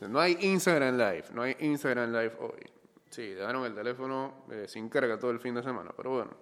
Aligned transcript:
No 0.00 0.20
hay 0.20 0.36
Instagram 0.40 0.98
Live, 0.98 1.24
no 1.32 1.42
hay 1.42 1.56
Instagram 1.58 2.12
Live 2.12 2.32
hoy. 2.40 2.60
Sí, 3.08 3.28
dejaron 3.30 3.64
el 3.64 3.74
teléfono 3.74 4.44
eh, 4.50 4.66
sin 4.68 4.90
carga 4.90 5.18
todo 5.18 5.30
el 5.30 5.40
fin 5.40 5.54
de 5.54 5.62
semana, 5.62 5.90
pero 5.96 6.10
bueno. 6.10 6.32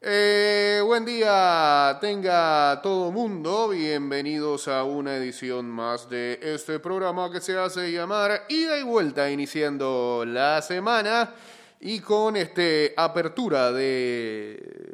Eh, 0.00 0.80
buen 0.84 1.04
día, 1.04 1.96
tenga 2.00 2.80
todo 2.82 3.12
mundo. 3.12 3.68
Bienvenidos 3.68 4.66
a 4.66 4.82
una 4.82 5.16
edición 5.16 5.70
más 5.70 6.10
de 6.10 6.40
este 6.42 6.80
programa 6.80 7.30
que 7.30 7.40
se 7.40 7.56
hace 7.56 7.92
llamar 7.92 8.44
Ida 8.48 8.76
y 8.76 8.82
Vuelta, 8.82 9.30
iniciando 9.30 10.24
la 10.26 10.60
semana 10.60 11.32
y 11.80 12.00
con 12.00 12.36
este 12.36 12.92
apertura 12.96 13.70
de 13.70 14.87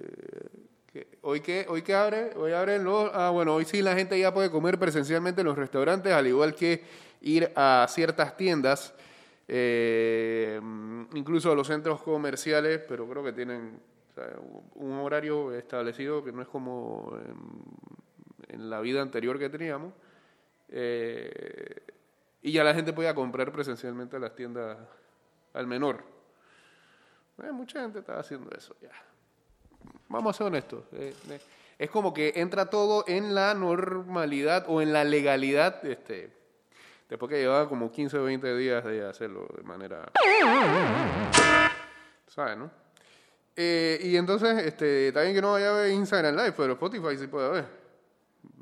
hoy 1.24 1.40
que 1.40 1.66
hoy 1.68 1.82
que 1.82 1.94
abre, 1.94 2.30
hoy 2.36 2.52
abren 2.52 2.84
los 2.84 3.10
ah 3.12 3.30
bueno, 3.30 3.54
hoy 3.54 3.64
sí 3.64 3.82
la 3.82 3.94
gente 3.94 4.18
ya 4.18 4.32
puede 4.32 4.50
comer 4.50 4.78
presencialmente 4.78 5.40
en 5.40 5.46
los 5.46 5.56
restaurantes 5.56 6.12
al 6.12 6.26
igual 6.26 6.54
que 6.54 6.84
ir 7.20 7.50
a 7.56 7.86
ciertas 7.88 8.36
tiendas 8.36 8.94
eh, 9.46 10.58
incluso 11.14 11.52
a 11.52 11.54
los 11.54 11.66
centros 11.66 12.02
comerciales, 12.02 12.80
pero 12.88 13.08
creo 13.08 13.22
que 13.22 13.32
tienen 13.32 13.80
un 14.74 14.92
horario 14.98 15.52
establecido 15.52 16.24
que 16.24 16.32
no 16.32 16.42
es 16.42 16.48
como 16.48 17.18
en, 18.48 18.70
la 18.70 18.80
vida 18.80 19.02
anterior 19.02 19.38
que 19.38 19.50
teníamos. 19.50 19.92
Eh, 20.68 21.82
y 22.42 22.52
ya 22.52 22.62
la 22.62 22.74
gente 22.74 22.92
podía 22.92 23.14
comprar 23.14 23.50
presencialmente 23.52 24.16
a 24.16 24.20
las 24.20 24.34
tiendas 24.34 24.78
al 25.52 25.66
menor. 25.66 26.04
Eh, 27.42 27.50
mucha 27.50 27.80
gente 27.80 27.98
estaba 27.98 28.20
haciendo 28.20 28.50
eso 28.56 28.76
ya. 28.80 28.92
Vamos 30.08 30.34
a 30.34 30.38
ser 30.38 30.46
honestos. 30.46 30.84
es 31.78 31.90
como 31.90 32.14
que 32.14 32.34
entra 32.36 32.70
todo 32.70 33.04
en 33.06 33.34
la 33.34 33.54
normalidad 33.54 34.64
o 34.68 34.80
en 34.80 34.92
la 34.92 35.04
legalidad 35.04 35.84
este, 35.84 36.32
Después 37.08 37.30
que 37.30 37.38
llevaba 37.38 37.68
como 37.68 37.92
15 37.92 38.18
o 38.18 38.24
20 38.24 38.56
días 38.56 38.84
de 38.84 39.06
hacerlo 39.06 39.46
de 39.56 39.62
manera... 39.62 40.10
¿Sabes, 42.26 42.56
no? 42.56 42.70
Eh, 43.54 44.00
y 44.02 44.16
entonces, 44.16 44.64
este, 44.64 45.08
está 45.08 45.22
bien 45.22 45.34
que 45.34 45.42
no 45.42 45.52
vaya 45.52 45.70
a 45.70 45.74
ver 45.74 45.92
Instagram 45.92 46.34
Live, 46.34 46.54
pero 46.56 46.72
Spotify 46.72 47.16
sí 47.16 47.26
puede 47.26 47.50
ver. 47.50 47.64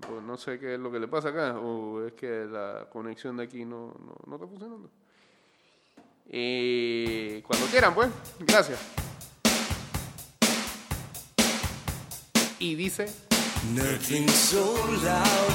Pues 0.00 0.22
no 0.22 0.36
sé 0.36 0.58
qué 0.58 0.74
es 0.74 0.80
lo 0.80 0.90
que 0.90 0.98
le 0.98 1.08
pasa 1.08 1.30
acá, 1.30 1.58
o 1.58 2.04
es 2.04 2.12
que 2.12 2.44
la 2.44 2.86
conexión 2.90 3.36
de 3.36 3.44
aquí 3.44 3.64
no, 3.64 3.94
no, 3.98 4.14
no 4.26 4.34
está 4.34 4.46
funcionando. 4.46 4.90
Y 6.26 7.40
cuando 7.42 7.66
quieran, 7.66 7.94
pues, 7.94 8.10
gracias. 8.40 9.11
Y 12.62 12.76
dice... 12.76 13.06
Nothing 13.74 14.28
so 14.28 14.62
loud. 15.02 15.52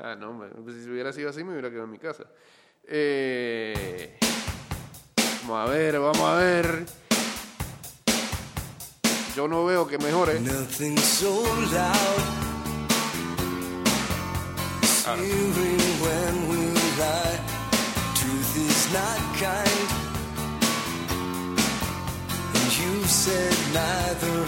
Ah, 0.00 0.16
no, 0.16 0.44
pues 0.64 0.82
si 0.82 0.90
hubiera 0.90 1.12
sido 1.12 1.30
así 1.30 1.44
me 1.44 1.52
hubiera 1.52 1.70
quedado 1.70 1.84
en 1.84 1.92
mi 1.92 1.98
casa. 1.98 2.24
Eh, 2.84 4.18
vamos 5.42 5.68
a 5.68 5.72
ver, 5.72 6.00
vamos 6.00 6.20
a 6.20 6.34
ver. 6.34 6.84
Yo 9.36 9.46
no 9.46 9.64
veo 9.64 9.86
que 9.86 9.98
mejore. 9.98 10.40
Nothing 10.40 10.98
so 10.98 11.44
loud. 11.70 12.24
Ah. 15.06 15.16
Said 23.08 23.72
neither 23.72 24.47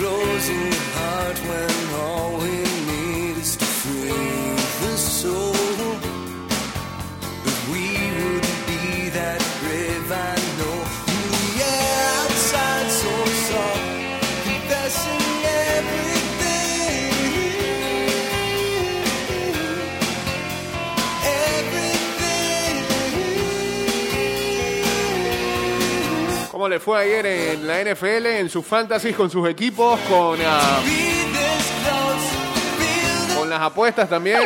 closing 0.00 0.70
the 0.70 0.76
heart 0.96 1.38
when 1.40 2.00
all 2.00 2.38
we 2.40 2.69
le 26.70 26.78
fue 26.78 27.02
ayer 27.02 27.26
en 27.26 27.66
la 27.66 27.82
NFL, 27.82 28.26
en 28.26 28.48
sus 28.48 28.64
fantasies 28.64 29.16
con 29.16 29.28
sus 29.28 29.48
equipos, 29.48 29.98
con, 30.08 30.38
ah, 30.46 30.80
con 33.36 33.50
las 33.50 33.60
apuestas 33.60 34.08
también. 34.08 34.38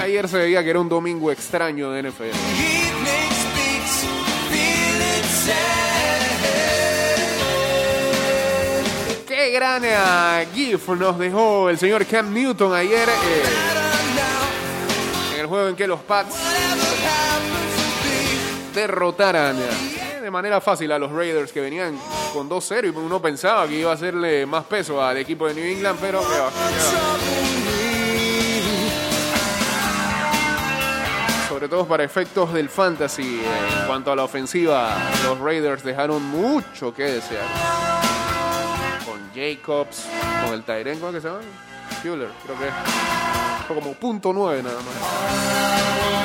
Ayer 0.00 0.28
se 0.28 0.38
veía 0.38 0.62
que 0.62 0.70
era 0.70 0.78
un 0.78 0.88
domingo 0.88 1.32
extraño 1.32 1.90
de 1.90 2.08
NFL. 2.08 2.24
Qué 9.26 9.50
gran 9.50 9.82
uh, 9.82 10.54
GIF 10.54 10.88
nos 10.90 11.18
dejó 11.18 11.68
el 11.68 11.78
señor 11.78 12.06
Cam 12.06 12.32
Newton 12.32 12.72
ayer 12.74 13.08
eh, 13.08 13.42
en 15.34 15.40
el 15.40 15.46
juego 15.46 15.68
en 15.68 15.74
que 15.74 15.88
los 15.88 15.98
Pats 16.00 16.36
derrotaran 18.72 19.56
de 20.30 20.32
manera 20.32 20.60
fácil 20.60 20.92
a 20.92 20.98
los 20.98 21.10
Raiders 21.10 21.50
que 21.50 21.60
venían 21.60 21.98
con 22.32 22.48
2-0 22.48 22.84
y 22.84 22.96
uno 22.96 23.20
pensaba 23.20 23.66
que 23.66 23.80
iba 23.80 23.90
a 23.90 23.94
hacerle 23.94 24.46
más 24.46 24.64
peso 24.64 25.02
al 25.02 25.16
equipo 25.16 25.48
de 25.48 25.54
New 25.54 25.64
England, 25.64 25.98
pero 26.00 26.22
Sobre 31.48 31.68
todo 31.68 31.84
para 31.84 32.04
efectos 32.04 32.52
del 32.52 32.68
fantasy, 32.68 33.42
en 33.42 33.86
cuanto 33.88 34.12
a 34.12 34.16
la 34.16 34.22
ofensiva, 34.22 34.96
los 35.24 35.40
Raiders 35.40 35.82
dejaron 35.82 36.22
mucho 36.22 36.94
que 36.94 37.02
desear. 37.02 37.44
Con 39.04 39.18
Jacobs, 39.34 40.06
con 40.44 40.54
el 40.54 40.62
Tyren, 40.62 41.00
¿cómo 41.00 41.12
que 41.12 41.20
se 41.20 41.26
llama? 41.26 41.40
Fuller, 42.02 42.30
creo 42.44 42.56
que 42.56 42.66
fue 43.66 43.76
como 43.76 43.94
punto 43.94 44.32
nueve 44.32 44.62
nada 44.62 44.78
más. 44.78 46.19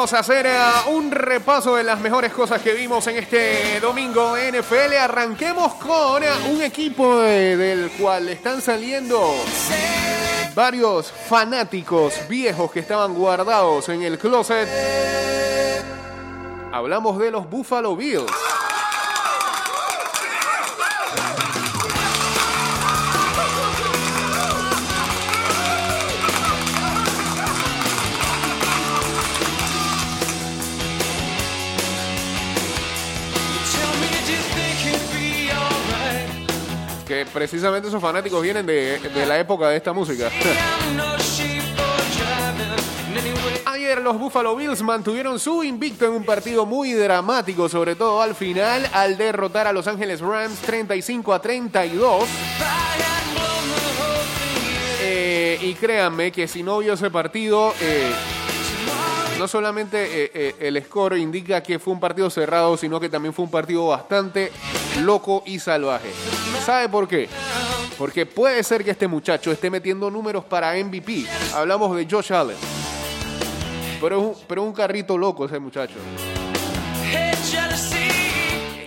Podemos 0.00 0.18
hacer 0.18 0.46
eh, 0.46 0.58
un 0.92 1.10
repaso 1.10 1.76
de 1.76 1.84
las 1.84 2.00
mejores 2.00 2.32
cosas 2.32 2.62
que 2.62 2.72
vimos 2.72 3.06
en 3.06 3.18
este 3.18 3.78
domingo 3.80 4.34
NFL. 4.34 4.94
Arranquemos 4.98 5.74
con 5.74 6.22
eh, 6.22 6.28
un 6.50 6.62
equipo 6.62 7.20
del 7.20 7.90
cual 7.90 8.30
están 8.30 8.62
saliendo 8.62 9.20
varios 10.54 11.12
fanáticos 11.12 12.14
viejos 12.30 12.72
que 12.72 12.80
estaban 12.80 13.12
guardados 13.12 13.90
en 13.90 14.00
el 14.00 14.18
closet. 14.18 14.66
Hablamos 16.72 17.18
de 17.18 17.30
los 17.30 17.50
Buffalo 17.50 17.94
Bills. 17.94 18.49
Precisamente 37.26 37.88
esos 37.88 38.00
fanáticos 38.00 38.42
vienen 38.42 38.66
de, 38.66 38.98
de 38.98 39.26
la 39.26 39.38
época 39.38 39.68
de 39.68 39.76
esta 39.76 39.92
música. 39.92 40.30
Ayer 43.66 44.00
los 44.00 44.18
Buffalo 44.18 44.56
Bills 44.56 44.82
mantuvieron 44.82 45.38
su 45.38 45.62
invicto 45.62 46.06
en 46.06 46.12
un 46.12 46.24
partido 46.24 46.66
muy 46.66 46.92
dramático, 46.92 47.68
sobre 47.68 47.94
todo 47.94 48.20
al 48.20 48.34
final, 48.34 48.88
al 48.92 49.16
derrotar 49.16 49.66
a 49.66 49.72
Los 49.72 49.86
Ángeles 49.86 50.20
Rams 50.20 50.58
35 50.60 51.34
a 51.34 51.40
32. 51.40 52.24
Eh, 55.02 55.58
y 55.62 55.74
créanme 55.74 56.30
que 56.30 56.46
si 56.46 56.62
no 56.62 56.78
vio 56.78 56.92
ese 56.92 57.10
partido, 57.10 57.74
eh, 57.80 58.12
no 59.40 59.48
solamente 59.48 60.24
eh, 60.24 60.30
eh, 60.34 60.56
el 60.60 60.84
score 60.84 61.16
indica 61.16 61.62
que 61.62 61.78
fue 61.78 61.94
un 61.94 61.98
partido 61.98 62.28
cerrado, 62.28 62.76
sino 62.76 63.00
que 63.00 63.08
también 63.08 63.32
fue 63.32 63.46
un 63.46 63.50
partido 63.50 63.86
bastante 63.86 64.52
loco 65.00 65.42
y 65.46 65.58
salvaje. 65.58 66.10
¿Sabe 66.62 66.90
por 66.90 67.08
qué? 67.08 67.26
Porque 67.96 68.26
puede 68.26 68.62
ser 68.62 68.84
que 68.84 68.90
este 68.90 69.08
muchacho 69.08 69.50
esté 69.50 69.70
metiendo 69.70 70.10
números 70.10 70.44
para 70.44 70.74
MVP. 70.74 71.24
Hablamos 71.54 71.96
de 71.96 72.06
Josh 72.08 72.34
Allen. 72.34 72.56
Pero 73.98 74.18
es 74.18 74.22
un, 74.22 74.46
pero 74.46 74.62
un 74.62 74.74
carrito 74.74 75.16
loco 75.16 75.46
ese 75.46 75.58
muchacho. 75.58 75.94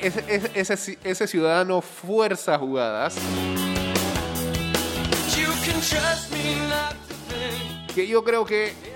Ese, 0.03 0.23
ese, 0.27 0.51
ese, 0.53 0.99
ese 1.03 1.27
ciudadano 1.27 1.81
fuerza 1.81 2.59
jugadas. 2.59 3.15
Que 7.95 8.07
yo 8.07 8.23
creo 8.23 8.45
que 8.45 8.92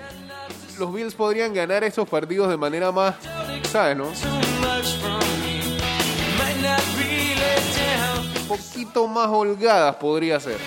los 0.78 0.92
Bills 0.92 1.14
podrían 1.14 1.52
ganar 1.52 1.82
esos 1.82 2.08
partidos 2.08 2.48
de 2.48 2.56
manera 2.56 2.92
más, 2.92 3.16
¿sabes, 3.70 3.96
no? 3.96 4.06
Un 8.40 8.48
poquito 8.48 9.08
más 9.08 9.28
holgadas 9.28 9.96
podría 9.96 10.38
ser. 10.38 10.58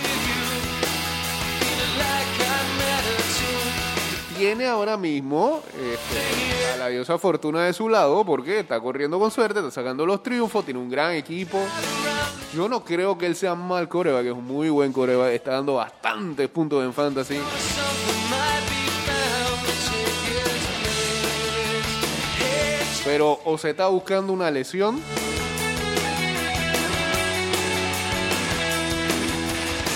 Tiene 4.38 4.66
ahora 4.66 4.98
mismo 4.98 5.62
este, 5.76 6.74
a 6.74 6.78
la 6.78 6.88
diosa 6.88 7.18
Fortuna 7.20 7.66
de 7.66 7.74
su 7.74 7.88
lado 7.88 8.26
porque 8.26 8.60
está 8.60 8.80
corriendo 8.80 9.20
con 9.20 9.30
suerte, 9.30 9.60
está 9.60 9.72
sacando 9.72 10.06
los 10.06 10.24
triunfos, 10.24 10.66
tiene 10.66 10.80
un 10.80 10.90
gran 10.90 11.14
equipo. 11.14 11.60
Yo 12.54 12.68
no 12.68 12.84
creo 12.84 13.18
que 13.18 13.28
él 13.28 13.36
sea 13.36 13.56
mal 13.56 13.88
coreba, 13.88 14.22
que 14.24 14.30
es 14.30 14.36
un 14.36 14.46
muy 14.46 14.70
buen 14.70 14.92
coreba, 14.92 15.32
está 15.32 15.52
dando 15.52 15.76
bastantes 15.76 16.50
puntos 16.50 16.84
en 16.84 16.92
fantasy. 16.92 17.40
Pero 23.12 23.42
o 23.44 23.58
se 23.58 23.72
está 23.72 23.88
buscando 23.88 24.32
una 24.32 24.50
lesión. 24.50 25.02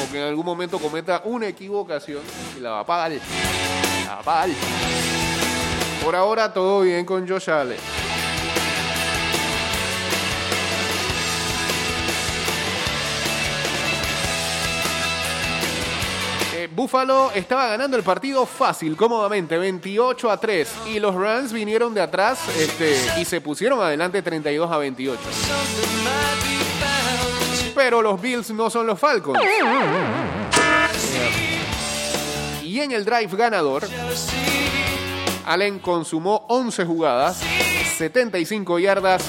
O 0.04 0.12
que 0.12 0.18
en 0.18 0.28
algún 0.28 0.46
momento 0.46 0.80
cometa 0.80 1.22
una 1.24 1.48
equivocación 1.48 2.22
y 2.58 2.60
la 2.60 2.72
va 2.72 2.80
a 2.82 2.86
pagar. 2.86 3.14
La 3.14 4.16
va 4.16 4.20
a 4.20 4.22
pagar. 4.22 4.50
Por 6.04 6.14
ahora 6.14 6.52
todo 6.52 6.82
bien 6.82 7.06
con 7.06 7.26
Josh 7.26 7.50
Allen. 7.50 7.95
Buffalo 16.76 17.32
estaba 17.34 17.68
ganando 17.68 17.96
el 17.96 18.04
partido 18.04 18.46
fácil, 18.46 18.98
cómodamente, 18.98 19.58
28 19.58 20.30
a 20.30 20.38
3. 20.38 20.70
Y 20.94 21.00
los 21.00 21.16
Rams 21.16 21.54
vinieron 21.54 21.94
de 21.94 22.02
atrás 22.02 22.40
este, 22.60 22.98
y 23.18 23.24
se 23.24 23.40
pusieron 23.40 23.80
adelante 23.80 24.22
32 24.22 24.70
a 24.70 24.78
28. 24.78 25.18
Pero 27.74 28.02
los 28.02 28.22
Bills 28.22 28.52
no 28.52 28.70
son 28.70 28.88
los 28.88 29.00
Falcons. 29.00 29.40
Y 32.62 32.82
en 32.82 32.92
el 32.92 33.06
drive 33.06 33.38
ganador, 33.38 33.88
Allen 35.46 35.80
consumó 35.80 36.46
11 36.50 36.84
jugadas, 36.84 37.40
75 37.98 38.80
yardas 38.80 39.24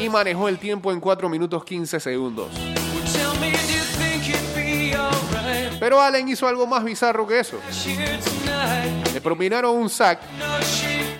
y 0.00 0.08
manejó 0.08 0.48
el 0.48 0.58
tiempo 0.58 0.90
en 0.90 1.00
4 1.00 1.28
minutos 1.28 1.64
15 1.66 2.00
segundos. 2.00 2.48
Pero 5.80 6.00
Allen 6.00 6.28
hizo 6.28 6.46
algo 6.46 6.66
más 6.66 6.84
bizarro 6.84 7.26
que 7.26 7.40
eso. 7.40 7.58
Le 9.14 9.20
propinaron 9.22 9.74
un 9.74 9.88
sack, 9.88 10.20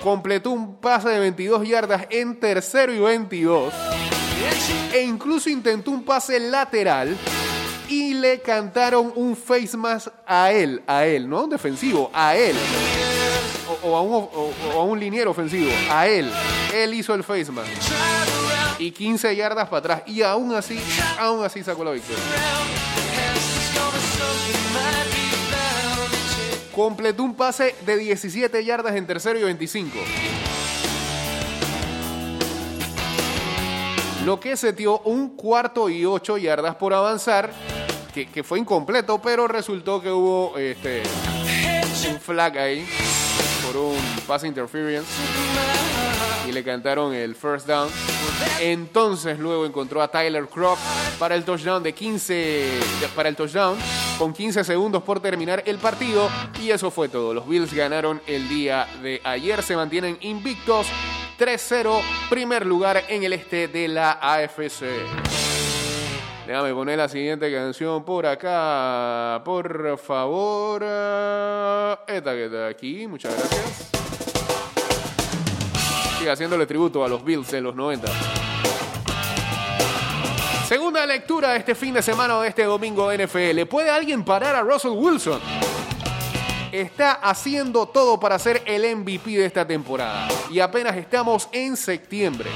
completó 0.03 0.51
un 0.51 0.77
pase 0.77 1.09
de 1.09 1.19
22 1.19 1.67
yardas 1.67 2.07
en 2.11 2.39
tercero 2.39 2.93
y 2.93 2.99
22, 2.99 3.73
e 4.93 5.03
incluso 5.03 5.49
intentó 5.49 5.91
un 5.91 6.05
pase 6.05 6.39
lateral 6.39 7.17
y 7.89 8.15
le 8.15 8.41
cantaron 8.41 9.13
un 9.17 9.35
face 9.35 9.77
mask 9.77 10.09
a 10.27 10.53
él, 10.53 10.83
a 10.87 11.07
él, 11.07 11.29
no 11.29 11.47
defensivo, 11.47 12.11
a 12.13 12.37
él. 12.37 12.57
O, 13.83 13.97
a 13.97 14.03
un, 14.03 14.29
o 14.33 14.81
a 14.81 14.85
un 14.85 14.99
liniero 15.01 15.31
ofensivo, 15.31 15.71
a 15.91 16.07
él. 16.07 16.31
Él 16.75 16.95
hizo 16.95 17.15
el 17.15 17.25
face 17.25 17.51
mask. 17.51 17.71
Y 18.79 18.91
15 18.93 19.35
yardas 19.35 19.69
para 19.69 19.79
atrás. 19.79 20.03
Y 20.07 20.23
aún 20.23 20.55
así, 20.55 20.79
aún 21.19 21.45
así 21.45 21.63
sacó 21.63 21.85
la 21.85 21.93
victoria. 21.93 22.23
Completó 26.75 27.25
un 27.25 27.35
pase 27.35 27.75
de 27.85 27.99
17 27.99 28.65
yardas 28.65 28.97
en 28.97 29.07
tercero 29.07 29.39
y 29.39 29.43
25. 29.43 29.99
Lo 34.25 34.39
que 34.39 34.57
setió 34.57 35.01
un 35.01 35.37
cuarto 35.37 35.89
y 35.89 36.05
8 36.05 36.39
yardas 36.39 36.77
por 36.77 36.95
avanzar, 36.95 37.53
que, 38.15 38.29
que 38.29 38.43
fue 38.43 38.59
incompleto, 38.59 39.21
pero 39.21 39.49
resultó 39.49 40.01
que 40.01 40.11
hubo 40.11 40.57
este, 40.59 41.03
un 42.09 42.21
flag 42.21 42.59
ahí 42.59 42.87
por 43.67 43.77
un 43.77 43.97
pass 44.27 44.45
interference 44.45 45.11
y 46.49 46.53
le 46.53 46.65
cantaron 46.65 47.15
el 47.15 47.35
first 47.35 47.67
down. 47.67 47.89
Entonces 48.61 49.39
luego 49.39 49.67
encontró 49.67 50.03
a 50.03 50.09
Tyler 50.09 50.47
Croft 50.47 50.83
para 51.19 51.35
el 51.35 51.45
touchdown 51.45 51.83
de 51.83 51.93
15 51.93 52.69
para 53.15 53.29
el 53.29 53.37
touchdown 53.37 53.77
con 54.21 54.35
15 54.35 54.65
segundos 54.65 55.03
por 55.03 55.19
terminar 55.19 55.63
el 55.65 55.79
partido 55.79 56.29
y 56.61 56.71
eso 56.73 56.91
fue 56.91 57.09
todo. 57.09 57.33
Los 57.33 57.49
Bills 57.49 57.73
ganaron 57.73 58.21
el 58.27 58.51
día 58.51 58.87
de 59.03 59.19
ayer, 59.25 59.63
se 59.63 59.75
mantienen 59.75 60.19
invictos 60.21 60.87
3-0, 61.39 62.03
primer 62.29 62.67
lugar 62.67 63.03
en 63.09 63.23
el 63.23 63.33
este 63.33 63.67
de 63.69 63.89
la 63.89 64.19
AFC. 64.21 64.85
Déjame 66.47 66.75
poner 66.75 66.99
la 66.99 67.09
siguiente 67.09 67.51
canción 67.51 68.05
por 68.05 68.27
acá, 68.27 69.41
por 69.43 69.97
favor. 69.97 70.83
Esta 70.83 72.33
que 72.35 72.45
está 72.45 72.67
aquí, 72.67 73.07
muchas 73.07 73.35
gracias. 73.35 73.91
Sigue 76.19 76.31
haciéndole 76.31 76.67
tributo 76.67 77.03
a 77.03 77.09
los 77.09 77.25
Bills 77.25 77.51
en 77.55 77.65
los 77.65 77.75
90. 77.75 78.50
Segunda 80.71 81.05
lectura 81.05 81.51
de 81.51 81.59
este 81.59 81.75
fin 81.75 81.95
de 81.95 82.01
semana 82.01 82.39
o 82.39 82.43
de 82.43 82.49
este 82.49 82.63
domingo 82.63 83.13
NFL. 83.13 83.63
¿Puede 83.69 83.91
alguien 83.91 84.25
parar 84.25 84.55
a 84.55 84.61
Russell 84.61 84.93
Wilson? 84.93 85.41
Está 86.71 87.15
haciendo 87.15 87.87
todo 87.87 88.21
para 88.21 88.39
ser 88.39 88.63
el 88.67 88.95
MVP 88.95 89.33
de 89.33 89.47
esta 89.47 89.67
temporada. 89.67 90.29
Y 90.49 90.61
apenas 90.61 90.97
estamos 90.97 91.49
en 91.51 91.77
septiembre. 91.77 92.51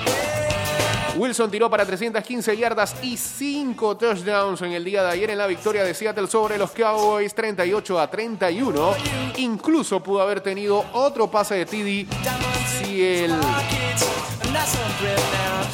Wilson 1.17 1.51
tiró 1.51 1.69
para 1.69 1.85
315 1.85 2.57
yardas 2.57 2.95
y 3.03 3.17
5 3.17 3.97
touchdowns 3.97 4.63
en 4.63 4.71
el 4.71 4.85
día 4.85 5.03
de 5.03 5.11
ayer 5.11 5.31
en 5.31 5.39
la 5.39 5.49
victoria 5.49 5.83
de 5.83 5.93
Seattle 5.93 6.29
sobre 6.29 6.57
los 6.57 6.71
Cowboys 6.71 7.35
38 7.35 7.99
a 7.99 8.09
31. 8.09 8.95
Incluso 9.39 10.01
pudo 10.01 10.23
haber 10.23 10.41
tenido 10.41 10.85
otro 10.93 11.29
pase 11.29 11.57
de 11.57 11.67
TD 11.67 12.64
el 13.03 13.33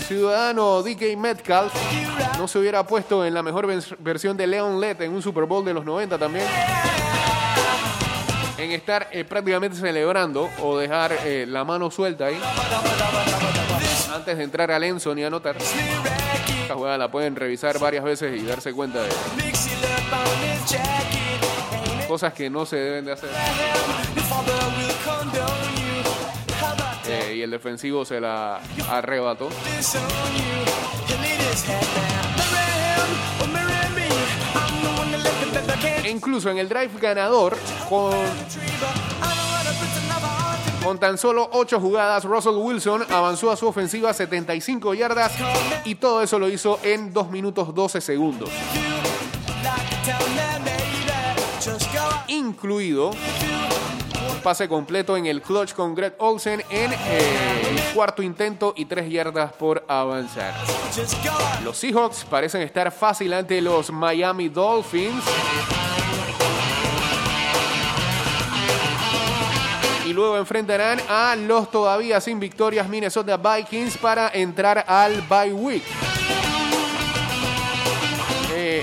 ciudadano 0.07 0.83
DK 0.83 1.17
Metcalf 1.17 1.73
no 2.39 2.49
se 2.49 2.59
hubiera 2.59 2.83
puesto 2.85 3.25
en 3.25 3.35
la 3.35 3.43
mejor 3.43 3.67
vers- 3.67 3.95
versión 3.99 4.37
de 4.37 4.47
Leon 4.47 4.81
Lett 4.81 5.00
en 5.03 5.12
un 5.12 5.23
Super 5.23 5.45
Bowl 5.45 5.65
de 5.65 5.75
los 5.75 5.85
90 5.85 6.19
también. 6.19 6.47
En 8.59 8.73
estar 8.73 9.09
eh, 9.12 9.25
prácticamente 9.25 9.77
celebrando 9.77 10.50
o 10.62 10.77
dejar 10.77 11.12
eh, 11.25 11.47
la 11.49 11.65
mano 11.65 11.91
suelta 11.91 12.27
ahí 12.27 12.39
antes 14.15 14.37
de 14.37 14.45
entrar 14.45 14.71
al 14.71 14.83
Enson 14.85 15.19
y 15.19 15.25
anotar. 15.25 15.57
Esta 15.57 16.75
jugada 16.75 16.99
la 16.99 17.11
pueden 17.11 17.37
revisar 17.37 17.79
varias 17.79 18.05
veces 18.05 18.41
y 18.41 18.45
darse 18.45 18.73
cuenta 18.73 19.00
de 19.03 19.09
cosas 22.07 22.33
que 22.35 22.50
no 22.50 22.67
se 22.67 22.77
deben 22.77 23.05
de 23.05 23.12
hacer. 23.12 23.31
El 27.43 27.51
defensivo 27.51 28.05
se 28.05 28.21
la 28.21 28.61
arrebató. 28.89 29.49
Incluso 36.09 36.51
en 36.51 36.59
el 36.59 36.69
drive 36.69 36.91
ganador, 37.01 37.57
con 37.89 38.13
Con 40.83 40.99
tan 40.99 41.19
solo 41.19 41.49
8 41.53 41.79
jugadas, 41.79 42.25
Russell 42.25 42.55
Wilson 42.57 43.05
avanzó 43.11 43.51
a 43.51 43.57
su 43.57 43.67
ofensiva 43.67 44.15
75 44.15 44.95
yardas 44.95 45.33
y 45.85 45.95
todo 45.97 46.23
eso 46.23 46.39
lo 46.39 46.49
hizo 46.49 46.81
en 46.83 47.13
2 47.13 47.31
minutos 47.31 47.75
12 47.75 48.01
segundos. 48.01 48.51
Incluido 52.31 53.11
un 53.11 54.41
pase 54.43 54.69
completo 54.69 55.17
en 55.17 55.27
el 55.27 55.43
clutch 55.43 55.73
con 55.75 55.95
Greg 55.95 56.15
Olsen 56.19 56.63
en 56.71 56.93
eh, 56.93 57.63
el 57.71 57.95
cuarto 57.95 58.23
intento 58.23 58.73
y 58.77 58.85
3 58.85 59.11
yardas 59.11 59.53
por 59.53 59.85
avanzar. 59.89 60.55
Los 61.65 61.77
Seahawks 61.77 62.25
parecen 62.25 62.63
estar 62.63 62.93
fácil 62.93 63.33
ante 63.33 63.61
los 63.61 63.91
Miami 63.91 64.49
Dolphins. 64.49 65.25
y 70.07 70.13
luego 70.13 70.37
enfrentarán 70.39 70.99
a 71.09 71.37
los 71.37 71.71
todavía 71.71 72.21
sin 72.21 72.41
victorias 72.41 72.89
Minnesota 72.89 73.37
Vikings 73.37 73.97
para 73.97 74.29
entrar 74.35 74.85
al 74.89 75.23
bye 75.23 75.53
week. 75.53 75.85
Eh, 78.53 78.83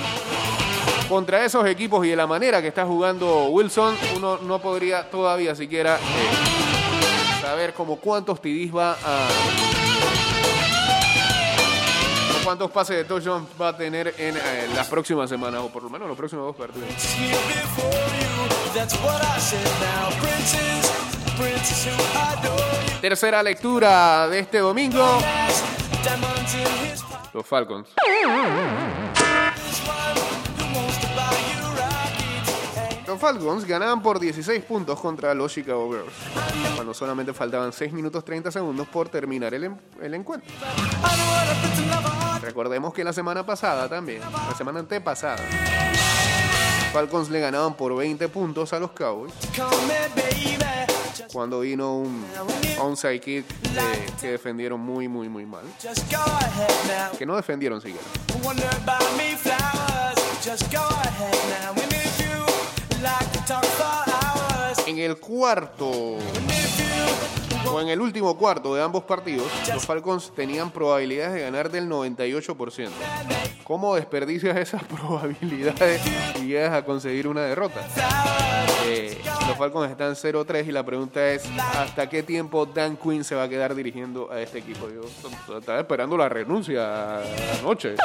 contra 1.08 1.46
esos 1.46 1.66
equipos 1.66 2.06
y 2.06 2.10
de 2.10 2.16
la 2.16 2.28
manera 2.28 2.62
que 2.62 2.68
está 2.68 2.86
jugando 2.86 3.46
Wilson, 3.46 3.96
uno 4.16 4.38
no 4.38 4.60
podría 4.60 5.10
todavía 5.10 5.56
siquiera 5.56 5.96
eh, 5.96 7.42
saber 7.42 7.74
como 7.74 7.98
cuántos 7.98 8.42
TDs 8.42 8.76
va 8.76 8.98
a 9.04 9.28
cuántos 12.44 12.72
pases 12.72 12.96
de 12.96 13.04
touchdown 13.04 13.46
va 13.62 13.70
a 13.70 13.78
tener 13.78 14.16
en 14.18 14.38
eh, 14.38 14.70
las 14.74 14.88
próximas 14.88 15.30
semanas 15.30 15.62
o 15.62 15.68
por 15.68 15.84
lo 15.84 15.90
menos 15.90 16.08
los 16.08 16.16
próximos 16.16 16.46
dos 16.46 16.56
partidos. 16.56 16.88
Tercera 23.02 23.44
lectura 23.44 24.30
de 24.30 24.40
este 24.40 24.60
domingo. 24.60 25.20
Los 27.34 27.46
Falcons. 27.46 27.90
Falcons 33.18 33.66
ganaban 33.66 34.02
por 34.02 34.20
16 34.20 34.64
puntos 34.64 35.00
contra 35.00 35.34
los 35.34 35.54
Chicago 35.54 35.90
Bears, 35.90 36.14
cuando 36.76 36.94
solamente 36.94 37.34
faltaban 37.34 37.74
6 37.74 37.94
minutos 37.94 38.24
30 38.24 38.52
segundos 38.52 38.88
por 38.88 39.10
terminar 39.10 39.54
el, 39.54 39.72
el 40.02 40.14
encuentro. 40.14 40.50
Recordemos 42.42 42.94
que 42.94 43.04
la 43.04 43.14
semana 43.14 43.46
pasada 43.46 43.90
también, 43.90 44.22
la 44.22 44.56
semana 44.56 44.80
antepasada, 44.80 45.38
Falcons 46.94 47.30
le 47.30 47.40
ganaban 47.40 47.76
por 47.76 47.96
20 47.96 48.28
puntos 48.30 48.74
a 48.74 48.80
los 48.80 48.92
Cowboys 48.92 49.34
cuando 51.32 51.60
vino 51.62 51.98
un 51.98 52.26
onside 52.80 53.20
kick 53.20 53.46
que 54.22 54.32
defendieron 54.32 54.80
muy, 54.80 55.08
muy, 55.08 55.30
muy 55.30 55.46
mal. 55.46 55.64
Que 57.18 57.26
no 57.26 57.36
defendieron 57.36 57.82
siquiera. 57.82 58.06
En 64.88 64.98
el 65.00 65.18
cuarto 65.18 66.18
o 67.70 67.82
en 67.82 67.90
el 67.90 68.00
último 68.00 68.38
cuarto 68.38 68.74
de 68.74 68.82
ambos 68.82 69.04
partidos, 69.04 69.46
los 69.74 69.86
Falcons 69.86 70.32
tenían 70.34 70.72
probabilidades 70.72 71.34
de 71.34 71.42
ganar 71.42 71.70
del 71.70 71.90
98%. 71.90 72.88
¿Cómo 73.66 73.96
desperdicias 73.96 74.56
esas 74.56 74.84
probabilidades 74.86 76.02
y 76.42 76.48
llegas 76.48 76.74
a 76.74 76.86
conseguir 76.86 77.28
una 77.28 77.42
derrota? 77.42 77.82
Eh, 78.86 79.22
los 79.46 79.58
Falcons 79.58 79.92
están 79.92 80.14
0-3 80.14 80.66
y 80.66 80.72
la 80.72 80.86
pregunta 80.86 81.32
es 81.32 81.44
¿hasta 81.76 82.08
qué 82.08 82.24
tiempo 82.24 82.66
Dan 82.66 82.96
Quinn 82.96 83.26
se 83.26 83.36
va 83.36 83.44
a 83.44 83.50
quedar 83.50 83.76
dirigiendo 83.76 84.32
a 84.32 84.40
este 84.40 84.60
equipo? 84.60 84.88
Yo 84.90 85.02
estaba 85.58 85.82
esperando 85.82 86.16
la 86.16 86.30
renuncia 86.30 87.20
anoche. 87.60 87.96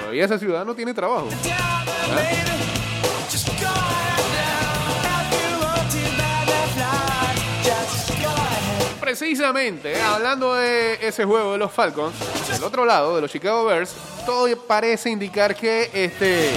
Todavía 0.00 0.26
esa 0.26 0.38
ciudad 0.38 0.66
no 0.66 0.74
tiene 0.74 0.92
trabajo. 0.92 1.28
Precisamente, 9.12 9.92
eh, 9.92 10.00
hablando 10.00 10.54
de 10.54 10.94
ese 11.06 11.26
juego 11.26 11.52
de 11.52 11.58
los 11.58 11.70
Falcons, 11.70 12.14
del 12.50 12.64
otro 12.64 12.86
lado, 12.86 13.14
de 13.14 13.20
los 13.20 13.30
Chicago 13.30 13.66
Bears, 13.66 13.94
todo 14.24 14.48
parece 14.66 15.10
indicar 15.10 15.54
que 15.54 15.90
este 15.92 16.48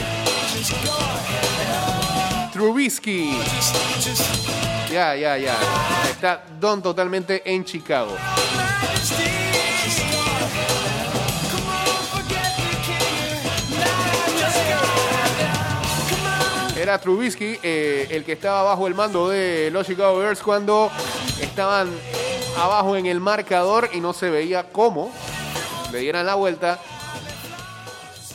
Trubisky 2.53 3.38
ya, 4.89 5.17
ya, 5.17 5.38
ya 5.38 5.57
está 6.09 6.45
don 6.57 6.81
totalmente 6.81 7.41
en 7.43 7.65
Chicago. 7.65 8.15
Era 16.77 17.01
Trubisky 17.01 17.59
eh, 17.62 18.07
el 18.12 18.24
que 18.24 18.31
estaba 18.31 18.63
bajo 18.63 18.88
el 18.88 18.95
mando 18.95 19.27
de 19.27 19.69
los 19.74 19.85
Chicago 19.85 20.19
Bears 20.19 20.41
cuando 20.41 20.89
estaban 21.41 21.89
abajo 22.57 22.95
en 22.95 23.05
el 23.05 23.19
marcador 23.19 23.89
y 23.93 24.00
no 24.00 24.13
se 24.13 24.29
veía 24.29 24.71
cómo 24.71 25.12
le 25.91 26.00
dieran 26.00 26.25
la 26.25 26.35
vuelta. 26.35 26.79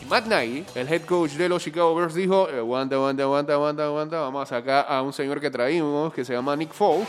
Matt 0.09 0.27
Nagy, 0.27 0.65
el 0.75 0.93
head 0.93 1.03
coach 1.03 1.33
de 1.33 1.49
los 1.49 1.63
Chicago 1.63 1.95
Bears, 1.95 2.15
dijo, 2.15 2.49
"Eh, 2.49 2.59
aguanta, 2.59 2.97
aguanta, 2.97 3.23
aguanta, 3.23 3.53
aguanta, 3.53 3.85
aguanta, 3.85 4.21
vamos 4.21 4.43
a 4.43 4.47
sacar 4.47 4.87
a 4.89 5.03
un 5.03 5.13
señor 5.13 5.41
que 5.41 5.51
traímos 5.53 6.13
que 6.13 6.25
se 6.25 6.33
llama 6.33 6.57
Nick 6.57 6.73
Foles, 6.73 7.07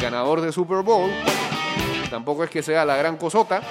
ganador 0.00 0.40
de 0.40 0.50
Super 0.50 0.82
Bowl. 0.82 1.08
Tampoco 2.10 2.42
es 2.42 2.50
que 2.50 2.60
sea 2.62 2.84
la 2.84 2.96
gran 2.96 3.16
cosota. 3.16 3.62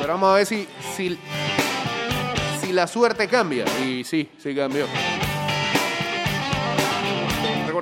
Pero 0.00 0.12
vamos 0.14 0.30
a 0.30 0.34
ver 0.34 0.46
si, 0.46 0.66
si, 0.96 1.16
si 2.60 2.72
la 2.72 2.88
suerte 2.88 3.28
cambia. 3.28 3.64
Y 3.86 4.02
sí, 4.02 4.28
sí 4.42 4.52
cambió. 4.54 4.86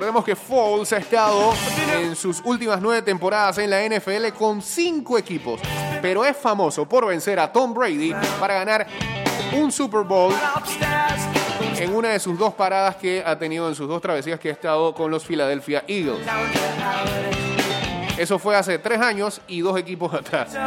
Recordemos 0.09 0.25
que 0.25 0.35
Foles 0.35 0.91
ha 0.93 0.97
estado 0.97 1.53
en 2.01 2.15
sus 2.15 2.41
últimas 2.43 2.81
nueve 2.81 3.03
temporadas 3.03 3.59
en 3.59 3.69
la 3.69 3.87
NFL 3.87 4.35
con 4.35 4.59
cinco 4.59 5.19
equipos, 5.19 5.61
pero 6.01 6.25
es 6.25 6.35
famoso 6.35 6.89
por 6.89 7.05
vencer 7.05 7.39
a 7.39 7.53
Tom 7.53 7.75
Brady 7.75 8.15
para 8.39 8.55
ganar 8.55 8.87
un 9.53 9.71
Super 9.71 10.01
Bowl 10.01 10.33
en 11.77 11.95
una 11.95 12.09
de 12.09 12.19
sus 12.19 12.39
dos 12.39 12.55
paradas 12.55 12.95
que 12.95 13.21
ha 13.23 13.37
tenido 13.37 13.69
en 13.69 13.75
sus 13.75 13.87
dos 13.87 14.01
travesías 14.01 14.39
que 14.39 14.49
ha 14.49 14.53
estado 14.53 14.95
con 14.95 15.11
los 15.11 15.23
Philadelphia 15.23 15.83
Eagles. 15.87 16.25
Eso 18.17 18.39
fue 18.39 18.55
hace 18.55 18.79
tres 18.79 18.99
años 18.99 19.41
y 19.47 19.61
dos 19.61 19.77
equipos 19.77 20.11
atrás. 20.11 20.57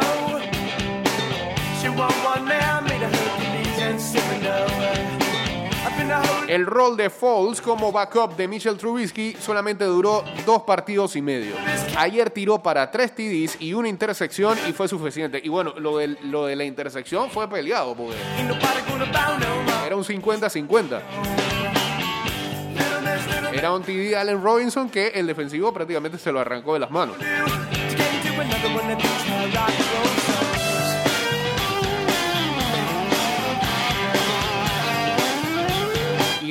El 6.47 6.65
rol 6.65 6.97
de 6.97 7.09
Foles 7.09 7.61
como 7.61 7.91
backup 7.91 8.35
de 8.35 8.47
Mitchell 8.47 8.77
Trubisky 8.77 9.35
solamente 9.39 9.85
duró 9.85 10.23
dos 10.45 10.63
partidos 10.63 11.15
y 11.15 11.21
medio. 11.21 11.55
Ayer 11.97 12.29
tiró 12.29 12.61
para 12.61 12.91
tres 12.91 13.13
TDs 13.15 13.61
y 13.61 13.73
una 13.73 13.87
intersección 13.87 14.57
y 14.67 14.73
fue 14.73 14.87
suficiente. 14.87 15.39
Y 15.43 15.49
bueno, 15.49 15.73
lo 15.77 15.97
de, 15.97 16.09
lo 16.23 16.45
de 16.45 16.55
la 16.55 16.63
intersección 16.63 17.29
fue 17.29 17.49
peleado 17.49 17.95
porque 17.95 18.15
era 19.85 19.95
un 19.95 20.03
50-50. 20.03 21.01
Era 23.53 23.71
un 23.71 23.83
TD 23.83 24.09
de 24.09 24.17
Allen 24.17 24.43
Robinson 24.43 24.89
que 24.89 25.07
el 25.09 25.27
defensivo 25.27 25.73
prácticamente 25.73 26.17
se 26.17 26.31
lo 26.31 26.39
arrancó 26.39 26.73
de 26.73 26.79
las 26.79 26.91
manos. 26.91 27.15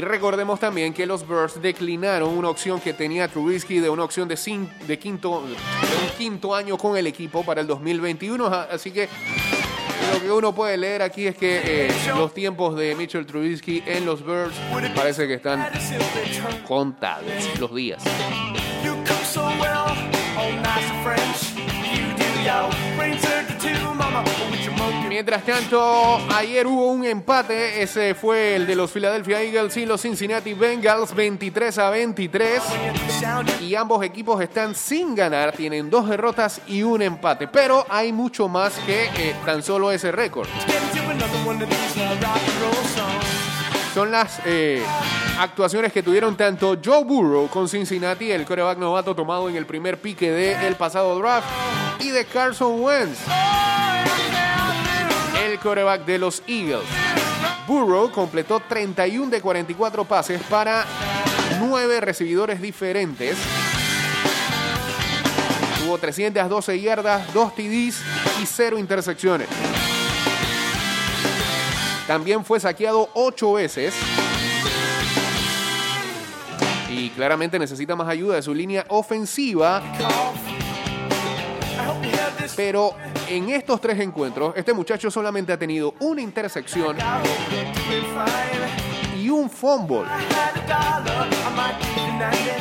Recordemos 0.05 0.59
también 0.61 0.93
que 0.93 1.07
los 1.07 1.27
Bears 1.27 1.61
declinaron 1.61 2.37
una 2.37 2.49
opción 2.49 2.81
que 2.81 2.93
tenía 2.93 3.29
Trubisky 3.29 3.79
de 3.79 3.89
una 3.91 4.05
opción 4.05 4.29
de, 4.29 4.35
cin- 4.37 4.69
de 4.87 4.99
quinto, 4.99 5.43
de 5.47 5.53
un 5.55 6.11
quinto 6.19 6.55
año 6.55 6.77
con 6.79 6.97
el 6.97 7.07
equipo 7.07 7.45
para 7.45 7.61
el 7.61 7.67
2021. 7.67 8.47
a- 8.47 8.63
Así 8.65 8.91
que 8.91 9.09
lo 10.13 10.21
que 10.21 10.31
uno 10.31 10.55
puede 10.55 10.77
leer 10.77 11.03
aquí 11.03 11.27
es 11.27 11.37
que 11.37 11.87
eh, 11.87 11.93
los 12.17 12.35
tiempos 12.35 12.77
de 12.77 12.95
Mitchell 12.95 13.25
Trubisky 13.27 13.83
en 13.87 14.05
los 14.05 14.25
Bears 14.25 14.55
parece 14.95 15.27
que 15.27 15.35
están 15.35 15.69
contados 16.67 17.25
los 17.59 17.75
días. 17.75 18.03
Mientras 25.23 25.45
tanto, 25.45 26.19
ayer 26.35 26.67
hubo 26.67 26.91
un 26.91 27.05
empate, 27.05 27.81
ese 27.81 28.13
fue 28.17 28.57
el 28.57 28.67
de 28.67 28.75
los 28.75 28.91
Philadelphia 28.91 29.41
Eagles 29.41 29.77
y 29.77 29.87
los 29.87 30.03
Cincinnati 30.03 30.53
Bengals, 30.53 31.15
23 31.15 31.79
a 31.79 31.91
23. 31.91 32.61
sound. 33.21 33.49
Y 33.63 33.77
ambos 33.77 34.05
equipos 34.05 34.43
están 34.43 34.75
sin 34.75 35.15
ganar, 35.15 35.53
tienen 35.53 35.89
dos 35.91 36.09
derrotas 36.09 36.61
y 36.67 36.83
un 36.83 37.03
empate. 37.03 37.47
Pero 37.47 37.87
hay 37.89 38.13
mucho 38.13 38.49
más 38.49 38.73
que 38.85 39.05
eh, 39.05 39.37
tan 39.47 39.63
solo 39.63 39.93
ese 39.93 40.11
récord. 40.11 40.49
Son 43.95 44.11
las 44.11 44.41
eh, 44.45 44.83
actuaciones 45.39 45.93
que 45.93 46.03
tuvieron 46.03 46.37
tanto 46.37 46.79
Joe 46.85 47.05
Burrow 47.05 47.47
con 47.47 47.69
Cincinnati, 47.69 48.33
el 48.33 48.45
coreback 48.45 48.79
novato 48.79 49.15
tomado 49.15 49.49
en 49.49 49.55
el 49.55 49.67
primer 49.67 50.01
pique 50.01 50.33
del 50.33 50.75
pasado 50.75 51.17
draft, 51.17 51.47
y 52.01 52.09
de 52.09 52.25
Carson 52.25 52.81
Wentz, 52.81 53.21
el 55.59 56.07
de 56.07 56.19
los 56.19 56.43
Eagles. 56.47 56.85
Burrow 57.67 58.11
completó 58.11 58.61
31 58.61 59.31
de 59.31 59.41
44 59.41 60.05
pases 60.05 60.43
para 60.43 60.85
9 61.61 62.01
recibidores 62.01 62.61
diferentes. 62.61 63.37
Tuvo 65.79 65.99
312 65.99 66.81
yardas, 66.81 67.33
2 67.33 67.55
TDs 67.55 68.03
y 68.43 68.47
0 68.47 68.79
intersecciones. 68.79 69.49
También 72.07 72.45
fue 72.45 72.61
saqueado 72.61 73.11
8 73.15 73.53
veces. 73.55 73.95
Y 76.91 77.11
claramente 77.11 77.59
necesita 77.59 77.97
más 77.97 78.09
ayuda 78.09 78.37
de 78.37 78.43
su 78.43 78.55
línea 78.55 78.85
ofensiva. 78.89 79.83
Pero 82.57 82.95
en 83.29 83.51
estos 83.51 83.81
tres 83.81 83.99
encuentros, 84.01 84.55
este 84.57 84.73
muchacho 84.73 85.11
solamente 85.11 85.53
ha 85.53 85.59
tenido 85.59 85.95
una 86.01 86.21
intersección 86.21 86.97
y 89.19 89.29
un 89.29 89.49
fumble. 89.49 90.05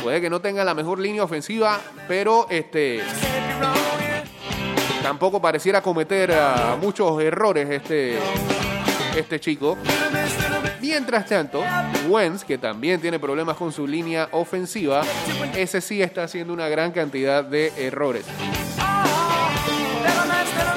Puede 0.02 0.20
que 0.20 0.30
no 0.30 0.40
tenga 0.40 0.64
la 0.64 0.74
mejor 0.74 0.98
línea 0.98 1.22
ofensiva, 1.22 1.80
pero 2.08 2.46
este 2.50 3.00
tampoco 5.02 5.42
pareciera 5.42 5.82
cometer 5.82 6.32
ah, 6.32 6.76
muchos 6.80 7.20
errores 7.20 7.68
este, 7.68 8.18
este 9.16 9.40
chico. 9.40 9.76
Mientras 10.80 11.26
tanto, 11.26 11.62
Wentz, 12.08 12.44
que 12.44 12.58
también 12.58 13.00
tiene 13.00 13.18
problemas 13.18 13.56
con 13.56 13.72
su 13.72 13.86
línea 13.86 14.28
ofensiva, 14.32 15.02
ese 15.56 15.80
sí 15.80 16.02
está 16.02 16.24
haciendo 16.24 16.52
una 16.52 16.68
gran 16.68 16.92
cantidad 16.92 17.44
de 17.44 17.72
errores. 17.76 18.24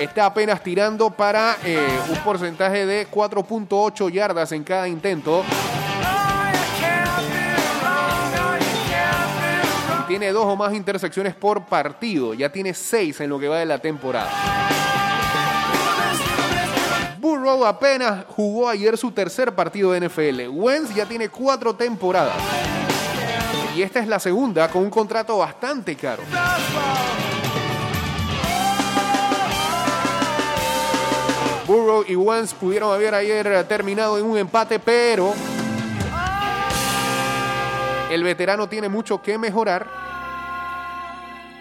Está 0.05 0.27
apenas 0.27 0.61
tirando 0.61 1.09
para 1.09 1.57
eh, 1.63 1.83
un 2.09 2.17
porcentaje 2.19 2.85
de 2.85 3.07
4.8 3.09 4.11
yardas 4.11 4.51
en 4.51 4.63
cada 4.63 4.87
intento. 4.87 5.43
Y 9.99 10.07
tiene 10.07 10.31
dos 10.31 10.45
o 10.45 10.55
más 10.55 10.75
intersecciones 10.75 11.33
por 11.33 11.65
partido. 11.65 12.35
Ya 12.35 12.51
tiene 12.51 12.75
seis 12.75 13.19
en 13.19 13.31
lo 13.31 13.39
que 13.39 13.47
va 13.47 13.57
de 13.57 13.65
la 13.65 13.79
temporada. 13.79 14.29
Burrow 17.17 17.65
apenas 17.65 18.25
jugó 18.27 18.69
ayer 18.69 18.99
su 18.99 19.11
tercer 19.11 19.55
partido 19.55 19.91
de 19.91 20.07
NFL. 20.07 20.49
Wentz 20.51 20.93
ya 20.93 21.07
tiene 21.07 21.29
cuatro 21.29 21.75
temporadas. 21.75 22.37
Y 23.75 23.81
esta 23.81 24.01
es 24.01 24.07
la 24.07 24.19
segunda 24.19 24.69
con 24.69 24.83
un 24.83 24.91
contrato 24.91 25.39
bastante 25.39 25.95
caro. 25.95 26.21
Burrow 31.75 32.05
y 32.07 32.15
Wentz 32.15 32.53
pudieron 32.53 32.93
haber 32.93 33.13
ayer 33.13 33.65
terminado 33.67 34.17
en 34.17 34.23
un 34.23 34.37
empate, 34.37 34.79
pero 34.79 35.33
el 38.09 38.23
veterano 38.23 38.69
tiene 38.69 38.87
mucho 38.87 39.21
que 39.21 39.37
mejorar 39.37 39.85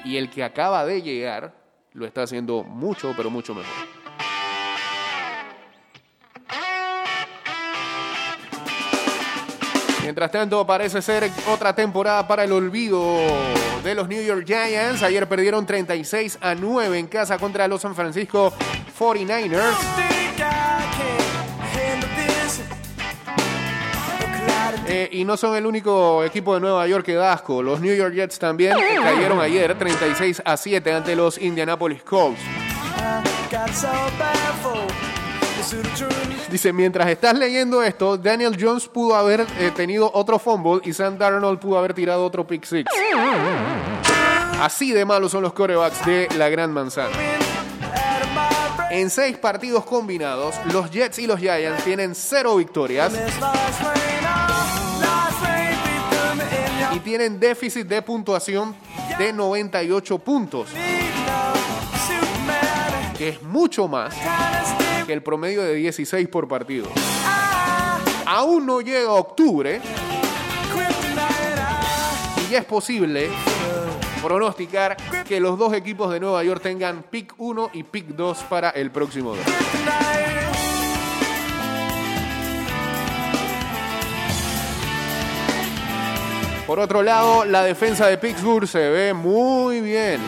y 0.04 0.16
el 0.16 0.30
que 0.30 0.44
acaba 0.44 0.86
de 0.86 1.02
llegar 1.02 1.52
lo 1.94 2.06
está 2.06 2.22
haciendo 2.22 2.62
mucho, 2.62 3.12
pero 3.16 3.28
mucho 3.28 3.56
mejor. 3.56 3.93
Mientras 10.04 10.30
tanto, 10.30 10.66
parece 10.66 11.00
ser 11.00 11.30
otra 11.48 11.74
temporada 11.74 12.28
para 12.28 12.44
el 12.44 12.52
olvido 12.52 13.16
de 13.82 13.94
los 13.94 14.06
New 14.06 14.22
York 14.22 14.44
Giants. 14.46 15.02
Ayer 15.02 15.26
perdieron 15.26 15.64
36 15.64 16.36
a 16.42 16.54
9 16.54 16.98
en 16.98 17.06
casa 17.06 17.38
contra 17.38 17.66
los 17.66 17.80
San 17.80 17.94
Francisco 17.94 18.52
49ers. 18.98 19.74
Eh, 24.86 25.08
y 25.12 25.24
no 25.24 25.38
son 25.38 25.56
el 25.56 25.64
único 25.64 26.22
equipo 26.22 26.52
de 26.52 26.60
Nueva 26.60 26.86
York 26.86 27.06
que 27.06 27.14
da 27.14 27.32
asco. 27.32 27.62
Los 27.62 27.80
New 27.80 27.96
York 27.96 28.12
Jets 28.12 28.38
también 28.38 28.76
cayeron 29.02 29.40
ayer 29.40 29.78
36 29.78 30.42
a 30.44 30.58
7 30.58 30.92
ante 30.92 31.16
los 31.16 31.38
Indianapolis 31.38 32.02
Colts. 32.02 32.42
Dice, 36.54 36.72
mientras 36.72 37.08
estás 37.08 37.36
leyendo 37.36 37.82
esto, 37.82 38.16
Daniel 38.16 38.56
Jones 38.56 38.86
pudo 38.86 39.16
haber 39.16 39.40
eh, 39.58 39.72
tenido 39.74 40.08
otro 40.14 40.38
fumble 40.38 40.80
y 40.84 40.92
Sam 40.92 41.18
Darnold 41.18 41.58
pudo 41.58 41.76
haber 41.78 41.94
tirado 41.94 42.24
otro 42.24 42.46
pick 42.46 42.64
six. 42.64 42.88
Así 44.60 44.92
de 44.92 45.04
malos 45.04 45.32
son 45.32 45.42
los 45.42 45.52
corebacks 45.52 46.06
de 46.06 46.28
la 46.38 46.48
Gran 46.50 46.72
Manzana. 46.72 47.10
En 48.88 49.10
seis 49.10 49.36
partidos 49.36 49.84
combinados, 49.84 50.54
los 50.72 50.92
Jets 50.92 51.18
y 51.18 51.26
los 51.26 51.40
Giants 51.40 51.82
tienen 51.82 52.14
cero 52.14 52.54
victorias 52.54 53.12
y 56.92 57.00
tienen 57.00 57.40
déficit 57.40 57.88
de 57.88 58.00
puntuación 58.00 58.76
de 59.18 59.32
98 59.32 60.18
puntos, 60.20 60.68
que 63.18 63.30
es 63.30 63.42
mucho 63.42 63.88
más 63.88 64.14
el 65.12 65.22
promedio 65.22 65.62
de 65.62 65.74
16 65.74 66.28
por 66.28 66.48
partido. 66.48 66.86
Aún 68.26 68.66
no 68.66 68.80
llega 68.80 69.10
octubre 69.12 69.80
y 72.46 72.50
ya 72.50 72.58
es 72.58 72.64
posible 72.64 73.28
pronosticar 74.22 74.96
que 75.28 75.38
los 75.40 75.58
dos 75.58 75.74
equipos 75.74 76.10
de 76.12 76.20
Nueva 76.20 76.42
York 76.42 76.62
tengan 76.62 77.02
pick 77.02 77.34
1 77.36 77.70
y 77.74 77.82
pick 77.82 78.06
2 78.08 78.38
para 78.44 78.70
el 78.70 78.90
próximo 78.90 79.34
draft. 79.34 79.50
Por 86.66 86.80
otro 86.80 87.02
lado, 87.02 87.44
la 87.44 87.62
defensa 87.62 88.06
de 88.06 88.16
Pittsburgh 88.16 88.66
se 88.66 88.88
ve 88.88 89.12
muy 89.12 89.82
bien. 89.82 90.18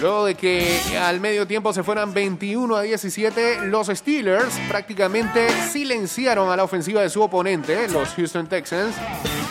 Luego 0.00 0.26
de 0.26 0.34
que 0.34 0.98
al 0.98 1.20
medio 1.20 1.46
tiempo 1.46 1.72
se 1.72 1.82
fueran 1.82 2.12
21 2.12 2.76
a 2.76 2.82
17, 2.82 3.66
los 3.66 3.86
Steelers 3.86 4.58
prácticamente 4.68 5.48
silenciaron 5.70 6.50
a 6.50 6.56
la 6.56 6.64
ofensiva 6.64 7.00
de 7.00 7.08
su 7.08 7.22
oponente, 7.22 7.88
los 7.88 8.10
Houston 8.10 8.46
Texans. 8.46 8.94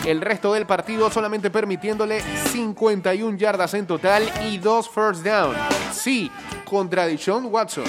El 0.04 0.20
resto 0.20 0.52
del 0.52 0.66
partido 0.66 1.10
solamente 1.10 1.50
permitiéndole 1.50 2.20
51 2.52 3.36
yardas 3.36 3.74
en 3.74 3.86
total 3.86 4.22
y 4.48 4.58
dos 4.58 4.88
first 4.88 5.24
down. 5.24 5.56
Sí, 5.92 6.30
contra 6.64 7.06
Deshaun 7.06 7.46
Watson. 7.46 7.84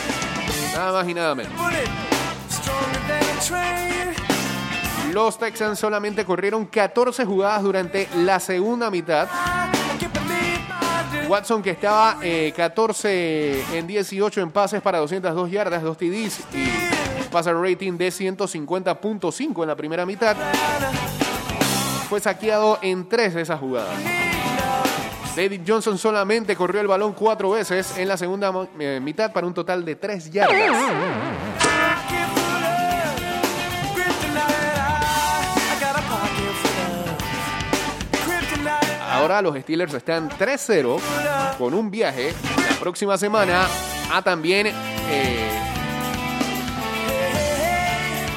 Nada 0.74 0.92
más 0.94 1.08
y 1.08 1.14
nada 1.14 1.36
menos. 1.36 1.54
Los 5.14 5.38
Texans 5.38 5.80
solamente 5.80 6.26
corrieron 6.26 6.66
14 6.66 7.24
jugadas 7.26 7.62
durante 7.62 8.08
la 8.16 8.40
segunda 8.40 8.90
mitad. 8.90 9.28
Watson 11.28 11.62
que 11.62 11.72
estaba 11.72 12.18
eh, 12.24 12.54
14 12.56 13.78
en 13.78 13.86
18 13.86 14.42
en 14.42 14.52
pases 14.52 14.82
para 14.82 15.00
202 15.00 15.52
yardas, 15.52 15.84
2 15.84 15.98
TDs 15.98 16.40
y 16.54 17.28
passer 17.30 17.56
rating 17.56 17.98
de 17.98 18.10
150.5 18.10 19.62
en 19.62 19.68
la 19.68 19.76
primera 19.76 20.06
mitad. 20.06 20.36
Fue 22.10 22.22
saqueado 22.22 22.80
en 22.82 23.10
tres 23.10 23.34
de 23.34 23.42
esas 23.42 23.60
jugadas. 23.60 23.94
David 25.36 25.62
Johnson 25.68 25.98
solamente 25.98 26.56
corrió 26.56 26.82
el 26.82 26.88
balón 26.88 27.14
cuatro 27.14 27.52
veces 27.52 27.98
en 27.98 28.08
la 28.08 28.18
segunda 28.18 28.52
eh, 28.80 29.00
mitad 29.02 29.32
para 29.32 29.46
un 29.46 29.54
total 29.54 29.86
de 29.86 29.96
3 29.96 30.32
yardas. 30.32 30.72
Ahora 39.28 39.42
los 39.42 39.60
Steelers 39.60 39.94
están 39.94 40.30
3-0 40.30 41.58
con 41.58 41.74
un 41.74 41.92
viaje 41.92 42.34
la 42.70 42.80
próxima 42.80 43.18
semana 43.18 43.68
a 44.10 44.22
también 44.22 44.68
eh, 44.68 45.60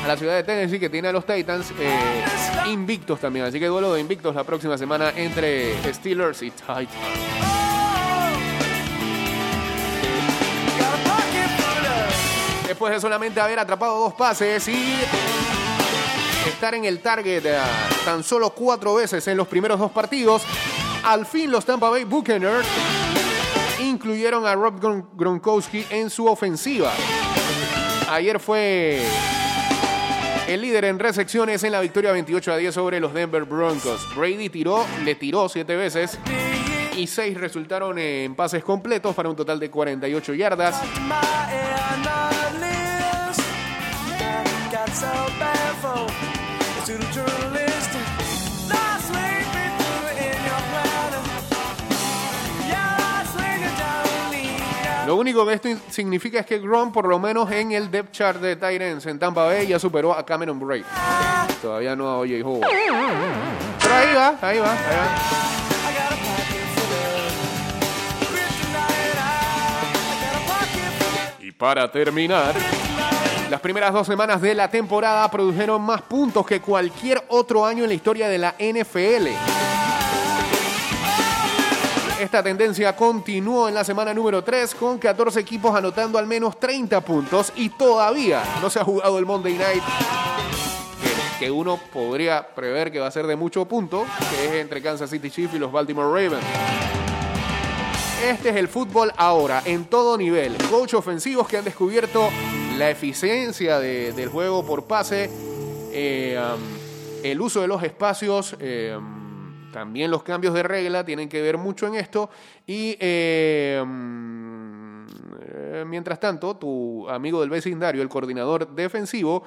a 0.03 0.09
la 0.09 0.17
ciudad 0.17 0.35
de 0.35 0.43
Tennessee 0.43 0.81
que 0.81 0.91
tiene 0.91 1.07
a 1.07 1.13
los 1.13 1.25
Titans 1.25 1.73
eh, 1.79 2.25
invictos 2.73 3.21
también. 3.21 3.45
Así 3.45 3.61
que 3.61 3.67
duelo 3.67 3.95
de 3.95 4.01
invictos 4.01 4.35
la 4.35 4.43
próxima 4.43 4.77
semana 4.77 5.13
entre 5.15 5.77
Steelers 5.95 6.43
y 6.43 6.51
Titans. 6.51 6.89
Después 12.67 12.95
de 12.95 13.01
solamente 13.01 13.41
haber 13.41 13.61
atrapado 13.61 13.97
dos 13.97 14.15
pases 14.15 14.67
y 14.67 14.97
estar 16.49 16.75
en 16.75 16.85
el 16.85 17.01
target 17.01 17.45
eh, 17.47 17.59
tan 18.05 18.25
solo 18.25 18.51
cuatro 18.51 18.95
veces 18.95 19.27
en 19.29 19.37
los 19.37 19.47
primeros 19.47 19.79
dos 19.79 19.91
partidos, 19.93 20.43
al 21.05 21.27
fin 21.27 21.51
los 21.51 21.65
Tampa 21.65 21.91
Bay 21.91 22.05
Buccaneers 22.05 22.67
incluyeron 23.81 24.47
a 24.47 24.55
Rob 24.55 24.81
Gron- 24.81 25.07
Gronkowski 25.15 25.85
en 25.91 26.11
su 26.11 26.27
ofensiva. 26.27 26.93
Ayer 28.11 28.39
fue 28.41 29.01
el 30.49 30.61
líder 30.61 30.85
en 30.87 30.99
recepciones 30.99 31.63
en 31.65 31.73
la 31.73 31.81
victoria 31.81 32.13
28 32.13 32.53
a 32.53 32.57
10 32.57 32.75
sobre 32.75 33.01
los 33.01 33.15
Denver 33.15 33.45
Broncos. 33.45 34.07
Brady 34.17 34.49
tiró, 34.49 34.85
le 35.05 35.15
tiró 35.15 35.49
siete 35.49 35.77
veces 35.77 36.19
y 36.97 37.07
seis 37.07 37.39
resultaron 37.39 37.99
en 37.99 38.35
pases 38.35 38.65
completos 38.65 39.15
para 39.15 39.29
un 39.29 39.37
total 39.37 39.59
de 39.61 39.71
48 39.71 40.35
yardas. 40.35 40.81
Lo 55.11 55.17
único 55.17 55.45
que 55.45 55.55
esto 55.55 55.69
significa 55.91 56.39
es 56.39 56.47
que 56.47 56.61
Gronk, 56.61 56.95
por 56.95 57.09
lo 57.09 57.19
menos 57.19 57.51
en 57.51 57.73
el 57.73 57.91
depth 57.91 58.13
chart 58.13 58.41
de 58.41 58.55
Tyrants 58.55 59.07
en 59.07 59.19
Tampa 59.19 59.45
Bay, 59.45 59.67
ya 59.67 59.77
superó 59.77 60.17
a 60.17 60.25
Cameron 60.25 60.61
Braid. 60.61 60.85
Todavía 61.61 61.97
no 61.97 62.09
a 62.09 62.19
O.J. 62.19 62.47
Howard. 62.47 62.71
Pero 62.71 63.93
ahí 63.93 64.15
va, 64.15 64.29
ahí 64.41 64.59
va, 64.61 64.73
ahí 64.73 64.97
va. 64.97 65.09
Y 71.41 71.51
para 71.51 71.91
terminar, 71.91 72.55
las 73.51 73.61
primeras 73.61 73.93
dos 73.93 74.07
semanas 74.07 74.41
de 74.41 74.55
la 74.55 74.71
temporada 74.71 75.29
produjeron 75.29 75.83
más 75.83 76.03
puntos 76.03 76.47
que 76.47 76.61
cualquier 76.61 77.21
otro 77.27 77.67
año 77.67 77.83
en 77.83 77.89
la 77.89 77.95
historia 77.95 78.29
de 78.29 78.39
la 78.39 78.55
NFL. 78.61 79.70
Esta 82.21 82.43
tendencia 82.43 82.95
continuó 82.95 83.67
en 83.69 83.75
la 83.75 83.83
semana 83.83 84.13
número 84.13 84.45
3 84.45 84.75
con 84.75 84.99
14 84.99 85.41
equipos 85.41 85.75
anotando 85.75 86.19
al 86.19 86.27
menos 86.27 86.61
30 86.61 87.01
puntos 87.01 87.51
y 87.57 87.71
todavía 87.71 88.43
no 88.61 88.69
se 88.69 88.79
ha 88.79 88.85
jugado 88.85 89.19
el 89.19 89.25
Monday 89.25 89.55
Night 89.55 89.83
que, 91.39 91.51
uno 91.51 91.81
podría 91.91 92.47
prever 92.55 92.93
que 92.93 92.99
va 93.01 93.07
a 93.07 93.11
ser 93.11 93.27
de 93.27 93.35
mucho 93.35 93.65
punto, 93.65 94.05
que 94.31 94.45
es 94.45 94.53
entre 94.61 94.83
Kansas 94.83 95.09
City 95.09 95.31
Chiefs 95.31 95.55
y 95.55 95.59
los 95.59 95.73
Baltimore 95.73 96.07
Ravens. 96.09 96.45
Este 98.23 98.51
es 98.51 98.57
el 98.57 98.69
fútbol 98.69 99.11
ahora, 99.17 99.63
en 99.65 99.87
todo 99.87 100.19
nivel. 100.19 100.55
Coach 100.71 100.93
ofensivos 100.93 101.49
que 101.49 101.57
han 101.57 101.65
descubierto 101.65 102.29
la 102.77 102.91
eficiencia 102.91 103.79
de- 103.79 104.13
del 104.13 104.29
juego 104.29 104.67
por 104.67 104.85
pase, 104.85 105.31
eh, 105.93 106.39
um, 106.39 106.61
el 107.25 107.41
uso 107.41 107.63
de 107.63 107.69
los 107.69 107.83
espacios, 107.83 108.55
eh, 108.61 108.99
también 109.73 110.11
los 110.11 110.23
cambios 110.23 110.55
de 110.55 110.63
regla 110.63 111.05
tienen 111.05 111.29
que 111.29 111.41
ver 111.41 111.59
mucho 111.59 111.87
en 111.87 111.95
esto. 111.95 112.31
Y 112.67 112.97
eh, 113.01 113.81
um, 113.83 115.07
eh, 115.07 115.85
mientras 115.87 116.19
tanto, 116.21 116.57
tu 116.57 117.09
amigo 117.09 117.41
del 117.41 117.51
vecindario, 117.51 118.03
el 118.03 118.09
coordinador 118.09 118.75
defensivo, 118.75 119.43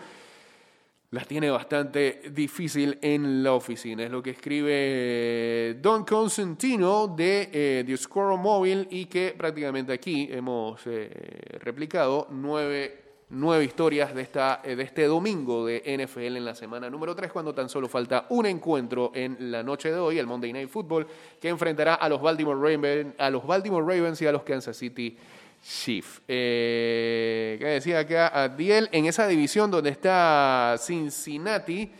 las 1.13 1.27
tiene 1.27 1.51
bastante 1.51 2.23
difícil 2.31 2.97
en 2.99 3.43
la 3.43 3.53
oficina. 3.53 4.03
Es 4.03 4.09
lo 4.09 4.23
que 4.23 4.31
escribe 4.31 5.77
Don 5.79 6.03
Constantino 6.05 7.07
de 7.07 7.49
eh, 7.53 7.83
The 7.86 7.97
Score 7.97 8.36
Mobile 8.36 8.88
y 8.89 9.05
que 9.05 9.36
prácticamente 9.38 9.93
aquí 9.93 10.27
hemos 10.31 10.81
eh, 10.88 11.59
replicado 11.59 12.27
nueve, 12.31 13.02
nueve 13.29 13.63
historias 13.63 14.13
de, 14.13 14.21
esta, 14.21 14.62
eh, 14.63 14.75
de 14.75 14.83
este 14.83 15.05
domingo 15.05 15.65
de 15.65 15.81
NFL 15.97 16.38
en 16.38 16.45
la 16.45 16.55
semana 16.55 16.89
número 16.89 17.15
3, 17.15 17.31
cuando 17.31 17.53
tan 17.53 17.69
solo 17.69 17.88
falta 17.88 18.25
un 18.29 18.45
encuentro 18.45 19.12
en 19.13 19.51
la 19.51 19.63
noche 19.63 19.91
de 19.91 19.97
hoy, 19.97 20.19
el 20.19 20.27
Monday 20.27 20.53
Night 20.53 20.69
Football, 20.69 21.07
que 21.39 21.49
enfrentará 21.49 21.95
a 21.95 22.09
los 22.09 22.21
Baltimore 22.21 22.59
Ravens, 22.59 23.13
a 23.17 23.29
los 23.29 23.45
Baltimore 23.45 23.86
Ravens 23.86 24.21
y 24.21 24.27
a 24.27 24.31
los 24.31 24.43
Kansas 24.43 24.77
City 24.77 25.17
Chiefs. 25.63 26.21
Eh, 26.27 27.57
¿Qué 27.59 27.65
decía 27.65 27.99
acá? 27.99 28.27
Adiel, 28.27 28.89
en 28.91 29.05
esa 29.05 29.27
división 29.27 29.71
donde 29.71 29.89
está 29.89 30.75
Cincinnati, 30.77 31.91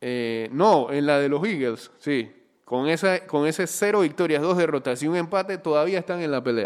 eh, 0.00 0.48
no, 0.52 0.92
en 0.92 1.06
la 1.06 1.18
de 1.18 1.28
los 1.28 1.42
Eagles, 1.46 1.90
sí. 1.98 2.30
Con, 2.64 2.88
esa, 2.88 3.26
con 3.26 3.46
ese 3.46 3.66
cero 3.66 4.00
victorias, 4.00 4.42
dos 4.42 4.56
derrotas 4.56 5.02
y 5.02 5.08
un 5.08 5.16
empate, 5.16 5.58
todavía 5.58 5.98
están 5.98 6.20
en 6.22 6.30
la 6.30 6.42
pelea. 6.42 6.64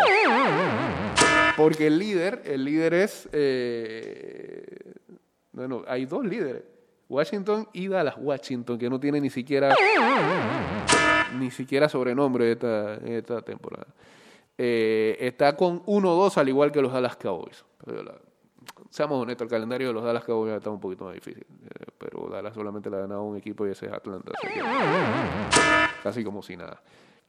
Porque 1.58 1.88
el 1.88 1.98
líder, 1.98 2.42
el 2.44 2.64
líder 2.64 2.94
es, 2.94 3.28
eh, 3.32 4.94
bueno, 5.50 5.82
hay 5.88 6.06
dos 6.06 6.24
líderes, 6.24 6.62
Washington 7.08 7.68
y 7.72 7.88
Dallas 7.88 8.14
Washington, 8.16 8.78
que 8.78 8.88
no 8.88 9.00
tiene 9.00 9.20
ni 9.20 9.28
siquiera, 9.28 9.74
ni 11.36 11.50
siquiera 11.50 11.88
sobrenombre 11.88 12.52
esta, 12.52 12.94
esta 12.98 13.42
temporada. 13.42 13.88
Eh, 14.56 15.16
está 15.18 15.56
con 15.56 15.84
1-2 15.84 16.36
al 16.36 16.48
igual 16.48 16.70
que 16.70 16.80
los 16.80 16.92
Dallas 16.92 17.16
Cowboys. 17.16 17.64
Seamos 18.90 19.20
honestos, 19.20 19.46
el 19.46 19.50
calendario 19.50 19.88
de 19.88 19.94
los 19.94 20.04
Dallas 20.04 20.22
Cowboys 20.22 20.52
está 20.52 20.70
un 20.70 20.80
poquito 20.80 21.06
más 21.06 21.14
difícil. 21.14 21.44
Eh, 21.44 21.86
pero 21.98 22.28
Dallas 22.30 22.54
solamente 22.54 22.88
le 22.88 22.98
ha 22.98 23.00
ganado 23.00 23.24
un 23.24 23.36
equipo 23.36 23.66
y 23.66 23.70
ese 23.70 23.86
es 23.86 23.92
Atlanta. 23.92 24.30
que 24.40 24.48
casi 26.04 26.22
como 26.22 26.40
si 26.40 26.56
nada. 26.56 26.80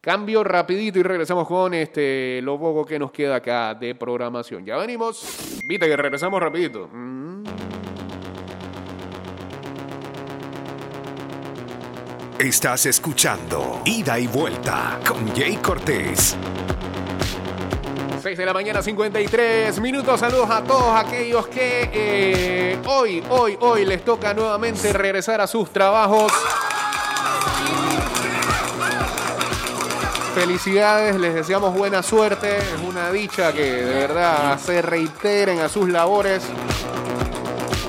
Cambio 0.01 0.45
rapidito 0.45 0.97
y 0.97 1.03
regresamos 1.03 1.45
con 1.45 1.73
este 1.73 2.39
lo 2.41 2.57
poco 2.57 2.85
que 2.85 2.97
nos 2.97 3.11
queda 3.11 3.35
acá 3.35 3.75
de 3.75 3.95
programación. 3.95 4.65
Ya 4.65 4.77
venimos. 4.77 5.59
Viste 5.65 5.87
que 5.87 5.97
regresamos 5.97 6.39
rapidito. 6.39 6.87
Mm. 6.87 7.43
Estás 12.39 12.85
escuchando 12.85 13.81
Ida 13.83 14.17
y 14.17 14.27
Vuelta 14.27 15.01
con 15.05 15.35
Jay 15.35 15.57
Cortés. 15.57 16.37
6 18.21 18.37
de 18.37 18.45
la 18.45 18.53
mañana, 18.53 18.81
53 18.81 19.81
minutos. 19.81 20.21
Saludos 20.21 20.49
a 20.49 20.63
todos 20.63 20.95
aquellos 20.95 21.45
que 21.49 21.89
eh, 21.91 22.77
hoy, 22.85 23.21
hoy, 23.29 23.57
hoy 23.59 23.85
les 23.85 24.05
toca 24.05 24.33
nuevamente 24.33 24.93
regresar 24.93 25.41
a 25.41 25.47
sus 25.47 25.69
trabajos. 25.71 26.31
Felicidades, 30.39 31.19
les 31.19 31.33
deseamos 31.33 31.73
buena 31.73 32.01
suerte. 32.01 32.59
Es 32.59 32.81
una 32.87 33.11
dicha 33.11 33.51
que 33.51 33.61
de 33.61 33.93
verdad 33.93 34.57
se 34.57 34.81
reiteren 34.81 35.59
a 35.59 35.67
sus 35.67 35.89
labores. 35.89 36.41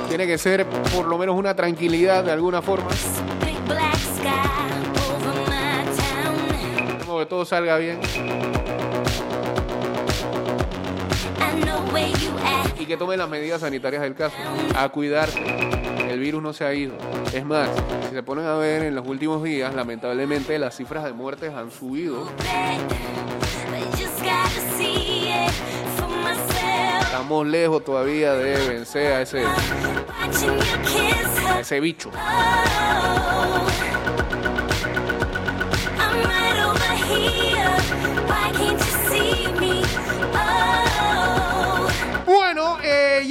Tiene 0.09 0.27
que 0.27 0.37
ser 0.37 0.67
por 0.67 1.07
lo 1.07 1.17
menos 1.17 1.37
una 1.37 1.55
tranquilidad 1.55 2.25
de 2.25 2.33
alguna 2.33 2.61
forma. 2.61 2.91
Como 7.07 7.19
que 7.21 7.27
todo 7.27 7.45
salga 7.45 7.77
bien 7.77 8.01
y 12.81 12.87
que 12.87 12.97
tomen 12.97 13.19
las 13.21 13.29
medidas 13.29 13.61
sanitarias 13.61 14.03
del 14.03 14.17
caso. 14.17 14.37
A 14.75 14.89
cuidarse. 14.89 15.70
Virus 16.21 16.43
no 16.43 16.53
se 16.53 16.65
ha 16.65 16.75
ido. 16.75 16.95
Es 17.33 17.45
más, 17.45 17.69
si 18.09 18.15
se 18.15 18.23
ponen 18.23 18.45
a 18.45 18.55
ver 18.55 18.83
en 18.83 18.95
los 18.95 19.07
últimos 19.07 19.43
días, 19.43 19.75
lamentablemente 19.75 20.59
las 20.59 20.77
cifras 20.77 21.05
de 21.05 21.13
muertes 21.13 21.53
han 21.55 21.71
subido. 21.71 22.29
Estamos 27.01 27.47
lejos 27.47 27.85
todavía 27.85 28.35
de 28.35 28.69
vencer 28.69 29.13
a 29.15 29.23
ese, 29.23 29.45
a 31.49 31.61
ese 31.61 31.81
bicho. 31.81 32.11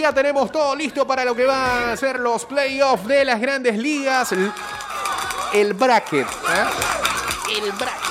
Ya 0.10 0.14
tenemos 0.14 0.52
todo 0.52 0.76
listo 0.76 1.06
para 1.06 1.24
lo 1.24 1.36
que 1.36 1.46
van 1.46 1.90
a 1.90 1.98
ser 1.98 2.20
los 2.20 2.44
playoffs 2.46 3.06
de 3.08 3.24
las 3.26 3.40
grandes 3.40 3.78
ligas. 3.78 4.32
El, 4.32 4.52
el 5.54 5.74
bracket. 5.74 6.26
¿eh? 6.26 6.66
El 7.62 7.72
bracket. 7.74 8.10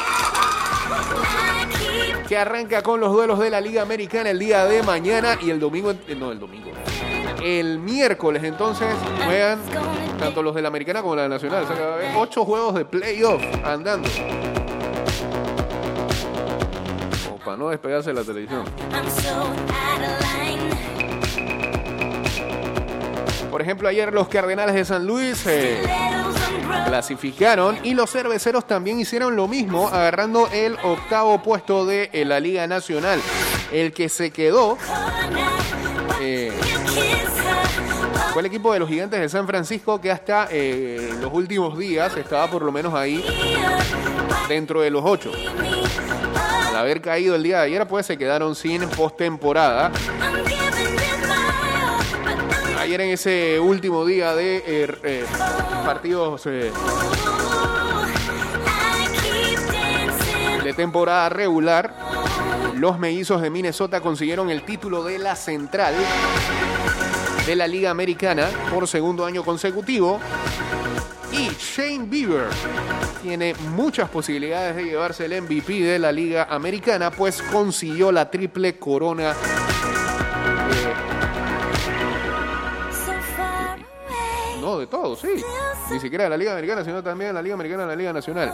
Que 2.28 2.38
arranca 2.38 2.82
con 2.82 3.00
los 3.00 3.10
duelos 3.12 3.40
de 3.40 3.50
la 3.50 3.60
Liga 3.60 3.82
Americana 3.82 4.30
el 4.30 4.38
día 4.38 4.64
de 4.66 4.82
mañana 4.84 5.38
y 5.40 5.50
el 5.50 5.58
domingo. 5.58 5.92
No, 6.16 6.30
el 6.30 6.38
domingo. 6.38 6.70
El 7.42 7.80
miércoles 7.80 8.44
entonces 8.44 8.94
juegan 9.24 9.58
tanto 10.20 10.40
los 10.42 10.54
de 10.54 10.62
la 10.62 10.68
Americana 10.68 11.02
como 11.02 11.16
la 11.16 11.22
de 11.22 11.28
la 11.28 11.34
Nacional. 11.34 11.64
O 11.64 11.66
sea 11.66 11.76
que 11.76 11.82
va 11.82 11.90
a 11.90 11.94
haber 11.94 12.12
ocho 12.16 12.44
juegos 12.44 12.74
de 12.74 12.84
playoff 12.84 13.42
andando. 13.64 14.08
Para 17.44 17.56
no 17.56 17.70
despegarse 17.70 18.10
de 18.10 18.14
la 18.14 18.22
televisión. 18.22 18.64
Por 23.58 23.64
ejemplo, 23.64 23.88
ayer 23.88 24.14
los 24.14 24.28
Cardenales 24.28 24.72
de 24.76 24.84
San 24.84 25.04
Luis 25.04 25.44
eh, 25.48 25.82
clasificaron 26.86 27.76
y 27.82 27.92
los 27.92 28.08
cerveceros 28.08 28.68
también 28.68 29.00
hicieron 29.00 29.34
lo 29.34 29.48
mismo, 29.48 29.88
agarrando 29.88 30.48
el 30.52 30.76
octavo 30.84 31.42
puesto 31.42 31.84
de 31.84 32.08
eh, 32.12 32.24
la 32.24 32.38
Liga 32.38 32.68
Nacional. 32.68 33.20
El 33.72 33.92
que 33.92 34.08
se 34.08 34.30
quedó 34.30 34.78
eh, 36.20 36.52
fue 38.32 38.42
el 38.42 38.46
equipo 38.46 38.72
de 38.72 38.78
los 38.78 38.88
Gigantes 38.88 39.18
de 39.18 39.28
San 39.28 39.44
Francisco 39.44 40.00
que 40.00 40.12
hasta 40.12 40.48
los 41.20 41.32
últimos 41.32 41.76
días 41.76 42.16
estaba 42.16 42.48
por 42.48 42.62
lo 42.62 42.70
menos 42.70 42.94
ahí 42.94 43.24
dentro 44.48 44.82
de 44.82 44.90
los 44.92 45.02
ocho. 45.04 45.32
A 46.76 46.78
haber 46.78 47.00
caído 47.00 47.34
el 47.34 47.42
día 47.42 47.58
de 47.58 47.64
ayer, 47.64 47.88
pues 47.88 48.06
se 48.06 48.16
quedaron 48.16 48.54
sin 48.54 48.88
postemporada. 48.90 49.90
En 52.90 53.02
ese 53.02 53.60
último 53.60 54.06
día 54.06 54.34
de 54.34 54.56
eh, 54.66 54.98
eh, 55.02 55.24
partidos 55.84 56.46
eh, 56.46 56.72
de 60.64 60.72
temporada 60.72 61.28
regular, 61.28 61.94
los 62.76 62.98
mellizos 62.98 63.42
de 63.42 63.50
Minnesota 63.50 64.00
consiguieron 64.00 64.48
el 64.48 64.62
título 64.62 65.04
de 65.04 65.18
la 65.18 65.36
central 65.36 65.94
de 67.46 67.56
la 67.56 67.68
Liga 67.68 67.90
Americana 67.90 68.48
por 68.72 68.88
segundo 68.88 69.26
año 69.26 69.44
consecutivo. 69.44 70.18
Y 71.30 71.50
Shane 71.50 72.06
Bieber 72.06 72.48
tiene 73.22 73.54
muchas 73.76 74.08
posibilidades 74.08 74.74
de 74.76 74.84
llevarse 74.84 75.26
el 75.26 75.42
MVP 75.42 75.82
de 75.82 75.98
la 75.98 76.10
Liga 76.10 76.48
Americana, 76.50 77.10
pues 77.10 77.42
consiguió 77.42 78.10
la 78.10 78.30
triple 78.30 78.78
corona. 78.78 79.36
De 84.78 84.86
todo, 84.86 85.16
sí. 85.16 85.28
Ni 85.90 86.00
siquiera 86.00 86.24
de 86.24 86.30
la 86.30 86.36
Liga 86.36 86.52
Americana, 86.52 86.84
sino 86.84 87.02
también 87.02 87.30
de 87.30 87.34
la 87.34 87.42
Liga 87.42 87.54
Americana 87.54 87.84
y 87.84 87.86
la 87.86 87.96
Liga 87.96 88.12
Nacional. 88.12 88.52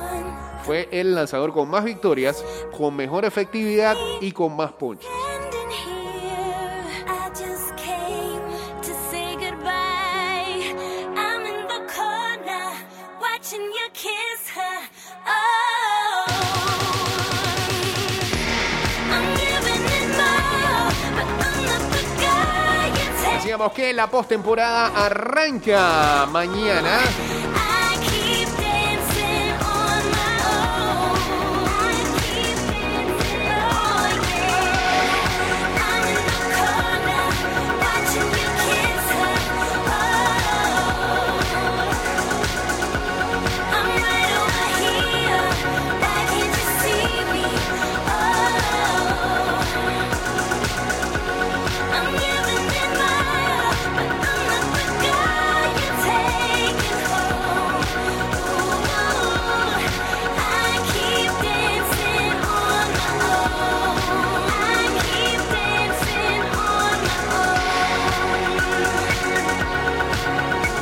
Fue 0.65 0.89
el 0.91 1.15
lanzador 1.15 1.53
con 1.53 1.69
más 1.69 1.85
victorias, 1.85 2.45
con 2.77 2.97
mejor 2.97 3.25
efectividad 3.25 3.97
y 4.21 4.33
con 4.33 4.57
más 4.57 4.73
punch. 4.73 5.07
Standing 13.55 14.44
Decíamos 23.55 23.73
que 23.73 23.93
la 23.93 24.09
postemporada 24.09 24.89
arranca 25.07 26.27
mañana. 26.29 26.99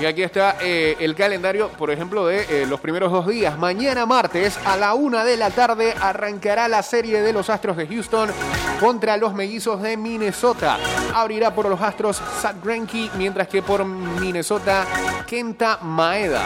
Y 0.03 0.05
aquí 0.05 0.25
está 0.25 0.57
eh, 0.61 0.97
el 0.99 1.15
calendario, 1.15 1.69
por 1.69 1.89
ejemplo, 1.89 2.27
de 2.27 2.63
eh, 2.63 2.67
los 2.67 2.81
primeros 2.81 3.13
dos 3.13 3.25
días. 3.29 3.57
Mañana 3.57 4.05
martes 4.05 4.59
a 4.67 4.77
la 4.77 4.95
una 4.95 5.25
de 5.25 5.37
la 5.37 5.51
tarde 5.51 5.95
arrancará 6.01 6.67
la 6.67 6.83
serie 6.83 7.23
de 7.23 7.33
los 7.33 7.49
Astros 7.49 7.77
de 7.77 7.87
Houston 7.87 8.29
contra 8.81 9.17
los 9.17 9.33
Mellizos 9.33 9.81
de 9.81 9.97
Minnesota. 9.97 10.77
Abrirá 11.15 11.55
por 11.55 11.69
los 11.69 11.81
Astros 11.81 12.21
Zach 12.41 12.57
Greinke, 12.65 13.11
mientras 13.17 13.47
que 13.47 13.63
por 13.63 13.85
Minnesota 13.85 14.87
Kenta 15.25 15.79
Maeda. 15.83 16.43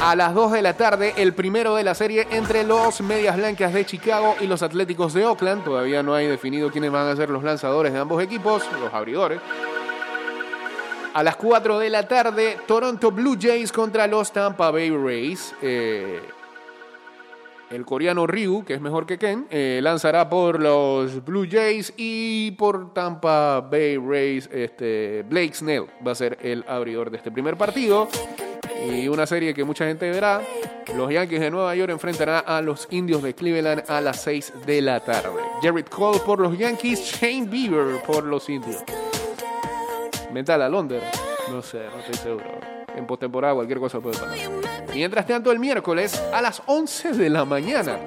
A 0.00 0.14
las 0.14 0.34
2 0.34 0.52
de 0.52 0.62
la 0.62 0.74
tarde, 0.74 1.14
el 1.16 1.34
primero 1.34 1.74
de 1.74 1.82
la 1.82 1.96
serie 1.96 2.28
entre 2.30 2.62
los 2.62 3.00
Medias 3.00 3.36
Blancas 3.36 3.72
de 3.72 3.84
Chicago 3.86 4.36
y 4.40 4.46
los 4.46 4.62
Atléticos 4.62 5.14
de 5.14 5.26
Oakland. 5.26 5.64
Todavía 5.64 6.04
no 6.04 6.14
hay 6.14 6.28
definido 6.28 6.70
quiénes 6.70 6.92
van 6.92 7.08
a 7.08 7.16
ser 7.16 7.28
los 7.28 7.42
lanzadores 7.42 7.92
de 7.92 7.98
ambos 7.98 8.22
equipos, 8.22 8.62
los 8.80 8.94
abridores. 8.94 9.40
A 11.14 11.22
las 11.22 11.36
4 11.36 11.78
de 11.78 11.90
la 11.90 12.08
tarde, 12.08 12.58
Toronto 12.66 13.12
Blue 13.12 13.36
Jays 13.40 13.70
contra 13.70 14.08
los 14.08 14.32
Tampa 14.32 14.72
Bay 14.72 14.90
Rays. 14.90 15.54
Eh, 15.62 16.20
el 17.70 17.84
coreano 17.84 18.26
Ryu, 18.26 18.64
que 18.64 18.74
es 18.74 18.80
mejor 18.80 19.06
que 19.06 19.16
Ken, 19.16 19.46
eh, 19.48 19.78
lanzará 19.80 20.28
por 20.28 20.60
los 20.60 21.24
Blue 21.24 21.46
Jays 21.48 21.94
y 21.96 22.50
por 22.58 22.92
Tampa 22.92 23.60
Bay 23.60 23.96
Rays, 23.96 24.50
este, 24.52 25.24
Blake 25.28 25.54
Snell 25.54 25.86
va 26.04 26.10
a 26.10 26.14
ser 26.16 26.36
el 26.42 26.64
abridor 26.66 27.12
de 27.12 27.18
este 27.18 27.30
primer 27.30 27.56
partido. 27.56 28.08
Y 28.84 29.06
una 29.06 29.24
serie 29.24 29.54
que 29.54 29.62
mucha 29.62 29.86
gente 29.86 30.10
verá. 30.10 30.42
Los 30.96 31.12
Yankees 31.12 31.40
de 31.40 31.50
Nueva 31.52 31.76
York 31.76 31.92
enfrentarán 31.92 32.42
a 32.44 32.60
los 32.60 32.88
Indios 32.90 33.22
de 33.22 33.36
Cleveland 33.36 33.84
a 33.88 34.00
las 34.00 34.20
6 34.22 34.52
de 34.66 34.82
la 34.82 34.98
tarde. 34.98 35.40
Jared 35.62 35.86
Cole 35.86 36.18
por 36.26 36.40
los 36.40 36.58
Yankees, 36.58 37.00
Shane 37.00 37.46
Bieber 37.46 38.02
por 38.02 38.24
los 38.24 38.48
Indios. 38.48 38.82
Mental 40.34 40.62
a 40.62 40.68
Londres. 40.68 41.00
No 41.48 41.62
sé, 41.62 41.84
no 41.94 42.00
estoy 42.00 42.16
seguro. 42.16 42.44
En 42.96 43.06
postemporada 43.06 43.54
cualquier 43.54 43.78
cosa 43.78 44.00
puede 44.00 44.18
pasar. 44.18 44.36
Mientras 44.92 45.28
tanto, 45.28 45.52
el 45.52 45.60
miércoles 45.60 46.20
a 46.32 46.42
las 46.42 46.60
11 46.66 47.12
de 47.12 47.30
la 47.30 47.44
mañana, 47.44 48.00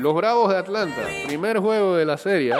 los 0.00 0.14
Bravos 0.16 0.50
de 0.50 0.58
Atlanta, 0.58 1.00
primer 1.28 1.60
juego 1.60 1.94
de 1.94 2.04
la 2.04 2.18
serie, 2.18 2.52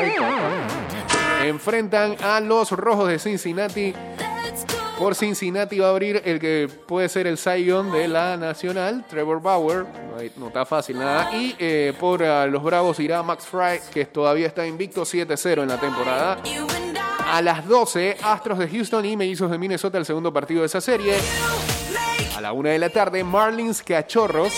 enfrentan 1.43 2.15
a 2.23 2.39
los 2.39 2.71
Rojos 2.71 3.09
de 3.09 3.19
Cincinnati. 3.19 3.93
Por 5.01 5.15
Cincinnati 5.15 5.79
va 5.79 5.87
a 5.87 5.91
abrir 5.93 6.21
el 6.27 6.39
que 6.39 6.69
puede 6.87 7.09
ser 7.09 7.27
el 7.27 7.39
Zion 7.39 7.91
de 7.91 8.07
la 8.07 8.37
Nacional, 8.37 9.07
Trevor 9.09 9.41
Bauer. 9.41 9.87
No, 10.37 10.49
está 10.49 10.67
fácil 10.67 10.99
nada. 10.99 11.35
Y 11.35 11.57
eh, 11.59 11.95
por 11.99 12.23
ah, 12.23 12.47
los 12.47 12.63
Bravos 12.63 13.01
irá 13.01 13.23
Max 13.23 13.47
Fry, 13.47 13.81
que 13.91 14.05
todavía 14.05 14.47
está 14.47 14.67
invicto 14.67 15.01
7-0 15.07 15.63
en 15.63 15.69
la 15.69 15.81
temporada. 15.81 16.37
A 17.33 17.41
las 17.41 17.67
12, 17.67 18.19
Astros 18.23 18.59
de 18.59 18.69
Houston 18.69 19.07
y 19.07 19.17
Mellizos 19.17 19.51
de 19.51 19.57
Minnesota, 19.57 19.97
el 19.97 20.05
segundo 20.05 20.35
partido 20.35 20.61
de 20.61 20.67
esa 20.67 20.83
serie. 20.83 21.15
A 22.37 22.43
la 22.43 22.53
1 22.53 22.69
de 22.69 22.79
la 22.79 22.91
tarde, 22.91 23.25
Marlins 23.25 23.83
Cachorros. 23.83 24.53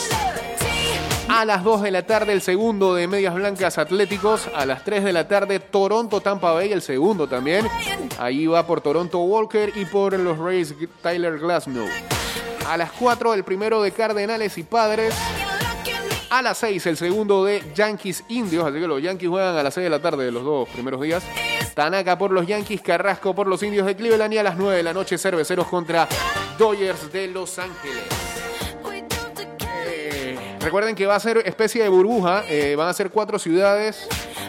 A 1.29 1.45
las 1.45 1.65
2 1.65 1.83
de 1.83 1.91
la 1.91 2.03
tarde, 2.07 2.33
el 2.33 2.43
segundo 2.43 2.95
de 2.95 3.07
Medias 3.09 3.35
Blancas 3.35 3.79
Atléticos. 3.79 4.49
A 4.55 4.67
las 4.67 4.85
3 4.85 5.05
de 5.05 5.13
la 5.13 5.27
tarde, 5.29 5.61
Toronto 5.61 6.21
Tampa 6.21 6.53
Bay, 6.53 6.73
el 6.73 6.83
segundo 6.83 7.27
también. 7.27 7.69
Ahí 8.19 8.47
va 8.47 8.67
por 8.67 8.81
Toronto 8.81 9.21
Walker 9.21 9.73
y 9.75 9.85
por 9.85 10.19
los 10.19 10.39
Rays 10.39 10.75
Tyler 11.01 11.39
Glasnow. 11.39 11.87
A 12.69 12.77
las 12.77 12.93
4, 12.93 13.35
el 13.35 13.45
primero 13.45 13.83
de 13.83 13.93
Cardenales 13.93 14.59
y 14.59 14.63
Padres. 14.63 15.15
A 16.31 16.43
las 16.43 16.59
6, 16.59 16.87
el 16.87 16.97
segundo 16.97 17.45
de 17.45 17.63
Yankees 17.75 18.25
Indios. 18.29 18.65
Así 18.67 18.79
que 18.79 18.87
los 18.87 19.03
Yankees 19.03 19.29
juegan 19.29 19.57
a 19.57 19.63
las 19.63 19.75
6 19.75 19.85
de 19.85 19.91
la 19.91 20.01
tarde 20.01 20.25
de 20.25 20.33
los 20.33 20.45
dos 20.45 20.69
primeros 20.69 21.01
días. 21.01 21.23
Tanaka 21.75 22.19
por 22.19 22.31
los 22.31 22.47
Yankees, 22.47 22.83
Carrasco 22.83 23.35
por 23.35 23.47
los 23.47 23.63
Indios 23.63 23.87
de 23.87 23.97
Cleveland. 23.97 24.35
Y 24.35 24.39
a 24.39 24.43
las 24.43 24.57
9 24.57 24.77
de 24.77 24.83
la 24.83 24.93
noche, 24.93 25.19
Cerveceros 25.19 25.67
contra 25.67 26.09
Dodgers 26.59 27.13
de 27.13 27.29
Los 27.29 27.59
Ángeles. 27.59 28.42
Recuerden 30.63 30.95
que 30.95 31.07
va 31.07 31.17
a 31.17 31.21
ser 31.21 31.39
especie 31.39 31.83
de 31.83 31.89
burbuja. 31.89 32.45
eh, 32.49 32.77
van 32.77 32.89
a 32.89 32.93
ser 32.93 33.11
cuatro 33.11 33.39
ciudades 33.39 34.07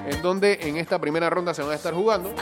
en 0.08 0.22
donde 0.22 0.60
en 0.62 0.78
esta 0.78 1.00
primera 1.00 1.30
ronda 1.30 1.54
se 1.54 1.62
van 1.64 1.72
a 1.72 1.76
estar 1.76 1.94
jugando. 1.94 2.34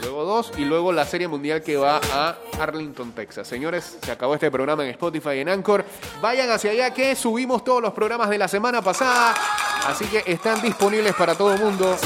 Luego 0.00 0.24
dos 0.24 0.52
y 0.56 0.64
luego 0.64 0.92
la 0.92 1.04
Serie 1.04 1.26
Mundial 1.26 1.62
que 1.62 1.76
va 1.76 2.00
a 2.12 2.36
Arlington, 2.60 3.12
Texas. 3.12 3.48
Señores, 3.48 3.98
se 4.00 4.12
acabó 4.12 4.34
este 4.34 4.50
programa 4.50 4.84
en 4.84 4.90
Spotify 4.90 5.30
y 5.36 5.40
en 5.40 5.48
Anchor. 5.48 5.84
Vayan 6.22 6.50
hacia 6.50 6.70
allá 6.70 6.94
que 6.94 7.16
subimos 7.16 7.64
todos 7.64 7.82
los 7.82 7.92
programas 7.92 8.30
de 8.30 8.38
la 8.38 8.46
semana 8.46 8.80
pasada. 8.80 9.34
Así 9.86 10.04
que 10.06 10.22
están 10.26 10.62
disponibles 10.62 11.14
para 11.14 11.34
todo 11.34 11.52
el 11.52 11.60
mundo 11.60 11.96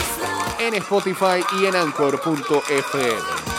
en 0.58 0.74
Spotify 0.74 1.44
y 1.61 1.66
en 1.66 1.76
Anchor.fm. 1.76 3.58